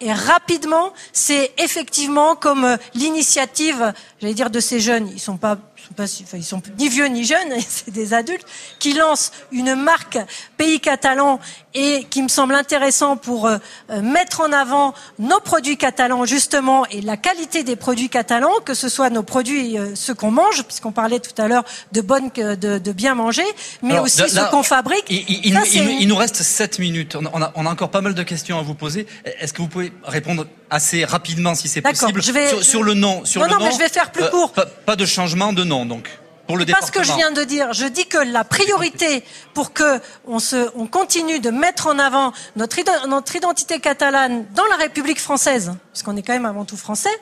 [0.00, 5.58] Et rapidement, c'est effectivement comme euh, l'initiative, j'allais dire, de ces jeunes, ils sont pas
[5.86, 8.46] sont pas, enfin, ils sont ni vieux ni jeunes, c'est des adultes,
[8.78, 10.18] qui lancent une marque
[10.56, 11.40] pays catalan
[11.74, 13.58] et qui me semble intéressant pour euh,
[13.90, 18.74] euh, mettre en avant nos produits catalans justement et la qualité des produits catalans, que
[18.74, 22.30] ce soit nos produits euh, ceux qu'on mange, puisqu'on parlait tout à l'heure de bonne
[22.34, 23.44] de, de, bien manger,
[23.82, 25.04] mais Alors, aussi là, ceux qu'on fabrique.
[25.08, 27.16] Il, il, Ça, il, il, nous reste 7 minutes.
[27.16, 29.06] On a, on a encore pas mal de questions à vous poser.
[29.40, 32.48] Est-ce que vous pouvez répondre assez rapidement si c'est possible je vais...
[32.48, 34.28] sur, sur, le nom sur Non, le non, nom, mais je vais faire plus euh,
[34.28, 34.52] court.
[34.52, 36.08] Pas, pas de changement de nom donc.
[36.46, 37.72] Pour le pas ce que je viens de dire.
[37.72, 42.32] Je dis que la priorité pour que on se, on continue de mettre en avant
[42.56, 46.76] notre, notre identité catalane dans la République française, parce qu'on est quand même avant tout
[46.76, 47.16] français,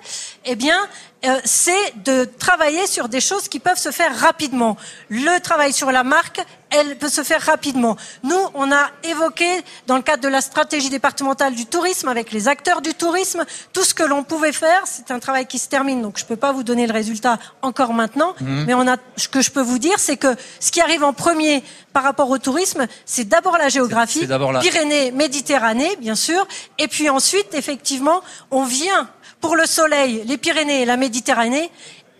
[0.46, 0.78] eh bien,
[1.26, 4.78] euh, c'est de travailler sur des choses qui peuvent se faire rapidement.
[5.10, 7.98] Le travail sur la marque, elle peut se faire rapidement.
[8.22, 9.46] Nous, on a évoqué,
[9.86, 13.44] dans le cadre de la stratégie départementale du tourisme, avec les acteurs du tourisme,
[13.74, 14.80] tout ce que l'on pouvait faire.
[14.86, 17.38] C'est un travail qui se termine, donc je ne peux pas vous donner le résultat
[17.60, 18.34] encore maintenant.
[18.40, 18.64] Mhm.
[18.66, 21.12] Mais on a, ce que je peux vous dire, c'est que ce qui arrive en
[21.12, 21.62] premier
[21.92, 26.14] par rapport au tourisme, c'est d'abord la géographie, C'est- c'est d'abord la- Pyrénées, Méditerranée, bien
[26.14, 26.48] sûr,
[26.78, 29.08] et puis ensuite, effectivement, on vient
[29.40, 31.70] pour le soleil, les Pyrénées et la Méditerranée.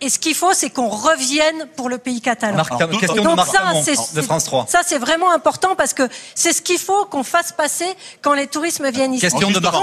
[0.01, 2.57] Et ce qu'il faut, c'est qu'on revienne pour le pays catalan.
[2.57, 4.65] Marc- Et question de donc Marc ça, de France 3.
[4.67, 6.03] Ça, c'est vraiment important parce que
[6.35, 7.85] c'est ce qu'il faut qu'on fasse passer
[8.21, 9.21] quand les tourismes viennent ici.
[9.21, 9.73] Question de Marc.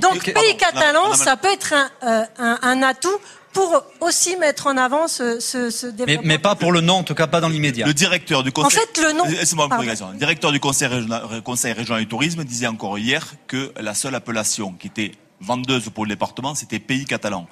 [0.00, 0.24] Donc, Ok.
[0.32, 3.12] pays Pardon, catalan, madame- ça peut être un, euh, un, un atout
[3.52, 6.22] pour aussi mettre en avant ce, ce, développement.
[6.24, 7.84] mais pas pour le nom, en tout cas pas dans l'immédiat.
[7.84, 8.78] Le directeur du conseil.
[8.78, 9.82] En fait, le nom- Laissez-moi une Pardon.
[9.82, 10.10] progression.
[10.12, 14.14] Le directeur du conseil régional, conseil régional du tourisme disait encore hier que la seule
[14.14, 17.46] appellation qui était vendeuse pour le département, c'était pays catalan.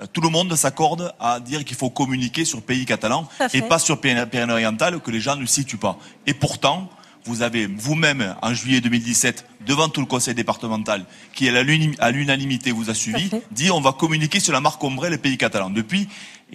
[0.00, 3.78] Euh, Tout le monde s'accorde à dire qu'il faut communiquer sur pays catalan et pas
[3.78, 5.98] sur Pyrénées- Pyrénées-Orientales que les gens ne situent pas.
[6.26, 6.88] Et pourtant,
[7.24, 11.04] vous avez vous-même, en juillet 2017, devant tout le conseil départemental,
[11.34, 15.38] qui à l'unanimité vous a suivi, dit on va communiquer sur la marque ombrelle pays
[15.38, 15.70] catalan.
[15.70, 16.08] Depuis,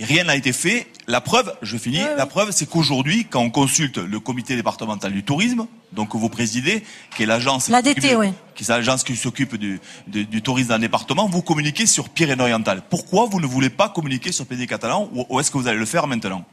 [0.03, 0.87] rien n'a été fait.
[1.07, 5.23] La preuve, je finis, la preuve, c'est qu'aujourd'hui, quand on consulte le comité départemental du
[5.23, 6.83] tourisme, donc que vous présidez,
[7.15, 8.33] qui est l'agence La qui DT, s'occupe- oui.
[8.55, 12.09] qui est l'agence qui s'occupe du, du, du tourisme dans le département, vous communiquez sur
[12.09, 12.81] Pyrénées-Orientales.
[12.89, 15.79] Pourquoi vous ne voulez pas communiquer sur pays catalan ou, ou est-ce que vous allez
[15.79, 16.43] le faire maintenant?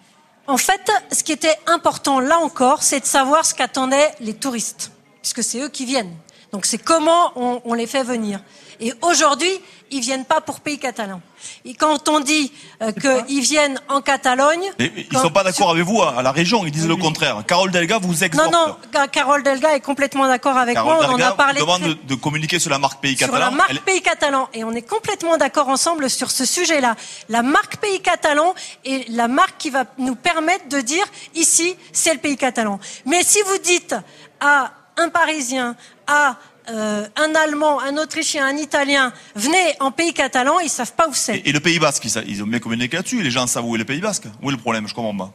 [0.47, 4.93] En fait, ce qui était important là encore, c'est de savoir ce qu'attendaient les touristes,
[5.23, 6.13] puisque c'est eux qui viennent.
[6.53, 8.41] Donc c'est comment on, on les fait venir.
[8.87, 9.51] Et aujourd'hui,
[9.91, 11.23] ils viennent pas pour pays catalan.
[11.65, 15.71] Et quand on dit euh, qu'ils viennent en Catalogne, Et- Ils quand- sont pas d'accord
[15.71, 17.43] avec vous à, à la région, ils disent le contraire.
[17.47, 18.53] Carole Delga vous Non, exhorte.
[18.53, 21.05] non, Ca- Carole Delga est complètement d'accord avec Carole moi.
[21.07, 23.27] On en Delga a parlé demande très- de, de communiquer sur la marque pays sur
[23.27, 23.47] catalan.
[23.47, 26.95] la marque Elle- pays catalan et on est complètement d'accord ensemble sur ce sujet-là.
[27.31, 28.55] La marque pays catalan
[28.85, 32.79] est la marque qui va nous permettre de dire ici c'est le pays catalan.
[33.07, 33.95] Mais si vous dites
[34.41, 35.75] à un Parisien,
[36.07, 36.37] à
[36.71, 41.15] euh, un Allemand, un Autrichien, un Italien, venez en pays catalan, ils savent pas où
[41.15, 41.37] c'est.
[41.37, 43.23] Et, et le Pays Basque, ils, ont bien communiqué là-dessus.
[43.23, 44.25] Les gens savent où est le Pays Basque.
[44.43, 44.89] Où est le problème?
[44.89, 45.33] Je comprends pas.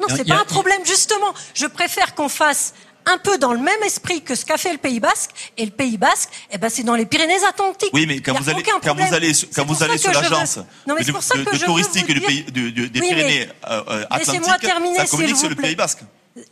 [0.00, 1.32] Non, c'est pas un problème justement.
[1.54, 2.74] Je préfère qu'on fasse
[3.06, 5.30] un peu dans le même esprit que ce qu'a fait le Pays Basque.
[5.56, 7.90] Et le Pays Basque, eh ben, c'est dans les Pyrénées-Atlantiques.
[7.92, 12.12] Oui, mais quand vous allez, quand vous allez, quand vous allez sur l'agence de, touristique
[12.12, 15.54] du pays, des Oui, mais Pyrénées euh, euh, ça s'il communique sur le.
[15.54, 16.00] Pays Basque.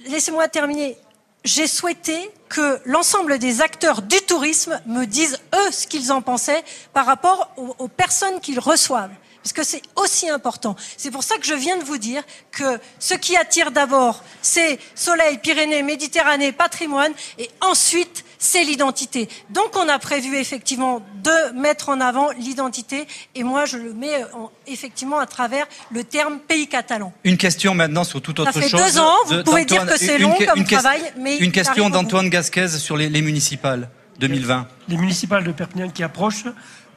[0.09, 0.97] Laissez-moi terminer.
[1.45, 6.65] J'ai souhaité que l'ensemble des acteurs du tourisme me disent, eux, ce qu'ils en pensaient
[6.95, 9.13] par rapport aux, personnes qu'ils reçoivent.
[9.43, 10.75] Parce que c'est aussi important.
[10.97, 14.79] C'est pour ça que je viens de vous dire que ce qui attire d'abord, c'est
[14.95, 19.29] soleil, Pyrénées, Méditerranée, patrimoine, et ensuite, c'est l'identité.
[19.51, 24.23] Donc on a prévu effectivement de mettre en avant l'identité, et moi je le mets
[24.35, 27.13] en- effectivement à travers le terme pays catalan.
[27.25, 28.81] Une question maintenant sur toute autre Ça fait chose.
[28.83, 31.47] deux ans, vous de- pouvez dire que c'est une- long une- comme travail, mais Une
[31.47, 33.89] il question d'Antoine Gasquez sur les, les municipales
[34.21, 34.69] 2020.
[34.89, 36.45] Les municipales de Perpignan qui approchent,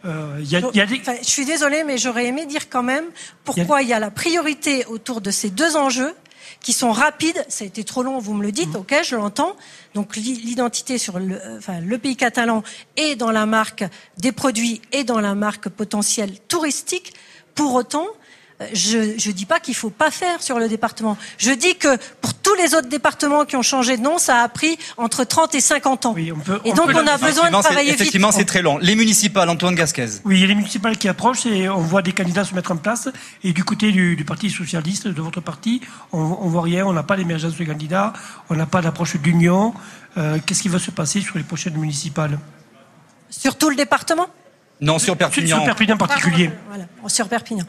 [0.05, 0.99] euh, il y a, il y a des...
[0.99, 3.05] Enfin, je suis désolée, mais j'aurais aimé dire quand même
[3.45, 6.13] pourquoi il y a la priorité autour de ces deux enjeux
[6.61, 7.45] qui sont rapides.
[7.47, 9.55] Ça a été trop long, vous me le dites, ok, je l'entends.
[9.93, 12.63] Donc l'i- l'identité sur le, enfin, le pays catalan
[12.97, 13.83] et dans la marque
[14.17, 17.13] des produits et dans la marque potentielle touristique.
[17.55, 18.05] Pour autant,
[18.73, 21.15] je ne dis pas qu'il faut pas faire sur le département.
[21.37, 24.49] Je dis que pour tous les autres départements qui ont changé de nom, ça a
[24.49, 26.15] pris entre 30 et 50 ans.
[26.17, 28.01] et donc on a besoin de travailler vite.
[28.01, 28.79] Effectivement, c'est très long.
[28.79, 30.07] Les municipales, Antoine Gasquez.
[30.25, 32.71] Oui, il y a les municipales qui approchent et on voit des candidats se mettre
[32.71, 33.09] en place.
[33.43, 35.81] Et du côté du, du Parti socialiste, de votre parti,
[36.11, 38.13] on, on voit rien, on n'a pas d'émergence de candidats,
[38.49, 39.73] on n'a pas d'approche d'union.
[40.17, 42.39] Euh, Qu'est-ce qui va se passer sur les prochaines municipales?
[43.29, 44.25] Sur tout le département?
[44.81, 45.57] Non, sur Perpignan.
[45.57, 46.49] Sur Perpignan en particulier.
[46.69, 47.65] Voilà, sur Perpignan.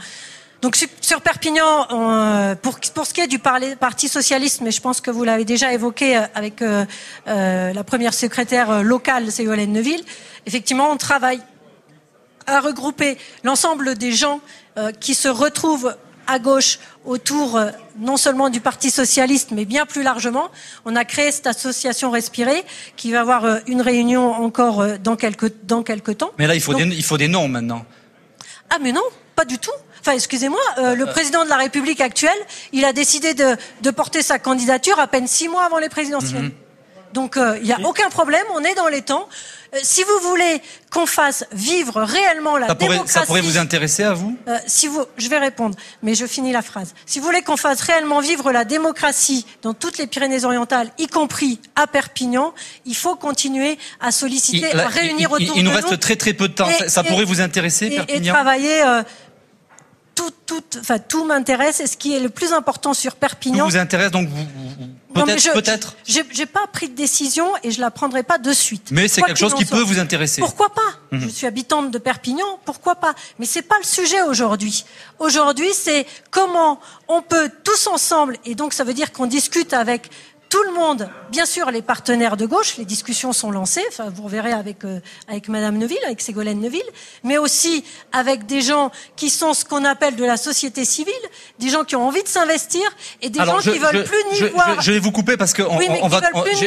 [0.61, 4.72] Donc su- sur Perpignan, on, euh, pour, pour ce qui est du Parti socialiste, mais
[4.72, 6.84] je pense que vous l'avez déjà évoqué euh, avec euh,
[7.28, 10.02] euh, la première secrétaire locale, c'est Yolène Neuville,
[10.46, 11.40] effectivement, on travaille
[12.46, 14.40] à regrouper l'ensemble des gens
[14.78, 15.94] euh, qui se retrouvent
[16.26, 17.59] à gauche autour
[17.98, 20.48] non seulement du Parti socialiste, mais bien plus largement.
[20.84, 22.64] On a créé cette association Respirer
[22.96, 26.32] qui va avoir une réunion encore dans quelques, dans quelques temps.
[26.38, 27.86] Mais là, il faut, Donc- des, il faut des noms maintenant.
[28.68, 29.00] ah mais non,
[29.39, 29.78] pas du tout.
[30.01, 32.41] Enfin, excusez-moi, euh, le président de la République actuelle,
[32.72, 36.51] il a décidé de, de porter sa candidature à peine six mois avant les présidentielles.
[36.51, 36.53] Mhm.
[37.12, 39.28] Donc, euh, il n'y a aucun problème, on est dans les temps.
[39.74, 40.61] Euh, si vous voulez
[40.91, 44.36] qu'on fasse vivre réellement la ça pourrait, démocratie, ça pourrait vous intéresser à vous?
[44.47, 46.95] Euh, Si vous, je vais répondre, mais je finis la phrase.
[47.07, 51.61] Si vous voulez qu'on fasse réellement vivre la démocratie dans toutes les Pyrénées-Orientales, y compris
[51.76, 55.70] à Perpignan, il faut continuer à solliciter, il, à réunir il, autour il, il nous
[55.70, 56.68] de reste nous très très peu de temps.
[56.68, 58.22] et, ça, et, pourrait vous intéresser, et, Perpignan?
[58.22, 58.82] Et travailler.
[60.49, 61.78] Tout, enfin, tout m'intéresse.
[61.78, 63.66] Et ce qui est le plus important sur Perpignan.
[63.66, 64.46] Tout vous intéresse donc vous,
[65.14, 65.96] peut-être, peut-être.
[66.07, 68.88] J'ai pas pris de décision et je la prendrai pas de suite.
[68.90, 70.40] Mais c'est quelque chose qui peut vous intéresser.
[70.40, 70.80] Pourquoi pas?
[71.12, 71.20] Mmh.
[71.20, 73.14] Je suis habitante de Perpignan, pourquoi pas?
[73.38, 74.84] Mais c'est pas le sujet aujourd'hui.
[75.18, 80.11] Aujourd'hui, c'est comment on peut tous ensemble, et donc ça veut dire qu'on discute avec
[80.49, 84.22] tout le monde, bien sûr les partenaires de gauche, les discussions sont lancées, enfin, vous
[84.22, 86.80] reverrez avec, euh, avec Madame Neuville, avec Ségolène Neuville,
[87.24, 91.12] mais aussi avec des gens qui sont ce qu'on appelle de la société civile,
[91.59, 92.82] des gens qui ont envie de s'investir
[93.20, 94.80] et des Alors, gens je, qui veulent je, plus ni je, voir.
[94.80, 96.20] Je, vais vous couper parce que on, oui, on va.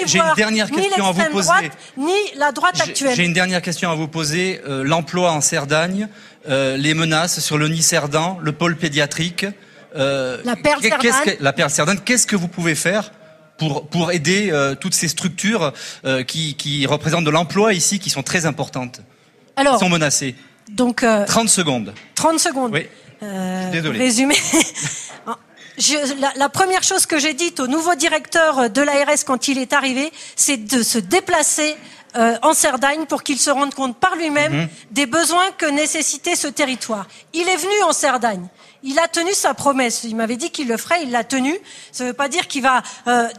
[0.06, 1.48] J'ai une dernière question à vous poser.
[1.48, 3.16] Droite, ni la droite actuelle.
[3.16, 4.62] J'ai une dernière question à vous poser.
[4.68, 6.08] Euh, L'emploi en Cerdagne,
[6.50, 9.46] euh, les menaces sur le nid Cerdan, le pôle pédiatrique.
[9.96, 11.38] Euh, la perle Cerdagne.
[11.38, 11.72] Que, la perle.
[12.06, 13.12] Qu'est-ce que vous pouvez faire
[13.62, 15.72] pour, pour aider euh, toutes ces structures
[16.04, 19.02] euh, qui, qui, représentent de l'emploi ici, qui sont très importantes,
[19.56, 20.34] Alors, qui sont menacées.
[20.72, 21.94] Donc, euh, 30 secondes.
[22.16, 22.72] 30 secondes.
[22.74, 22.88] Oui.
[23.72, 24.00] Désolé.
[24.00, 24.36] Résumé.
[25.78, 29.58] Je, la, la, première chose que j'ai dite au nouveau directeur de l'ARS quand il
[29.58, 31.76] est arrivé, c'est de se déplacer
[32.18, 34.64] euh, en Cerdagne pour qu'il se rende compte par lui-même Mhm.
[34.64, 34.70] mmh.
[34.92, 37.08] des besoins que nécessitait ce territoire.
[37.34, 38.48] Il est venu en Cerdagne.
[38.84, 40.04] Il a tenu sa promesse.
[40.04, 41.04] Il m'avait dit qu'il le ferait.
[41.04, 41.58] Il l'a tenu.
[41.92, 43.30] Ça ne veut pas dire qu'il va euh,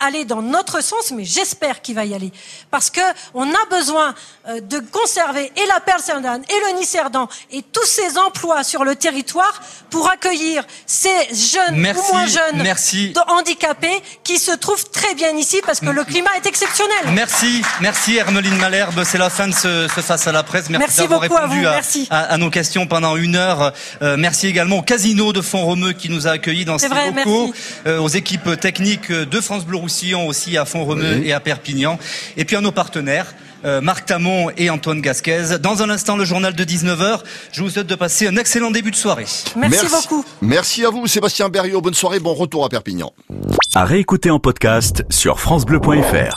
[0.00, 2.32] aller dans notre sens, mais j'espère qu'il va y aller.
[2.70, 3.00] Parce que
[3.34, 4.14] on a besoin
[4.48, 8.84] euh, de conserver et la perle Cerdan et le Nicerdan et tous ces emplois sur
[8.84, 13.14] le territoire pour accueillir ces jeunes merci, ou moins jeunes merci.
[13.28, 16.96] handicapés qui se trouvent très bien ici parce que le climat est exceptionnel.
[17.12, 19.04] Merci, merci Hermeline Malherbe.
[19.04, 20.68] C'est la fin de ce, ce face à la presse.
[20.68, 21.66] Merci, merci d'avoir beaucoup répondu à, vous.
[21.68, 22.06] à, merci.
[22.10, 23.72] À, à, nos questions pendant une heure.
[24.02, 27.52] Euh, merci également au Casino de Font-Romeu qui nous a accueillis dans ses vrai, locaux,
[27.86, 31.28] euh, aux équipes techniques de France Bleu Roussillon aussi à Font-Romeu oui.
[31.28, 31.96] et à Perpignan,
[32.36, 33.32] et puis à nos partenaires.
[33.64, 35.58] Euh, Marc Tamon et Antoine Gasquez.
[35.62, 37.20] Dans un instant, le journal de 19h.
[37.52, 39.26] Je vous souhaite de passer un excellent début de soirée.
[39.56, 39.86] Merci, Merci.
[40.08, 40.24] beaucoup.
[40.42, 41.80] Merci à vous, Sébastien Berriot.
[41.80, 43.12] Bonne soirée, bon retour à Perpignan.
[43.74, 46.34] À réécouter en podcast sur FranceBleu.fr.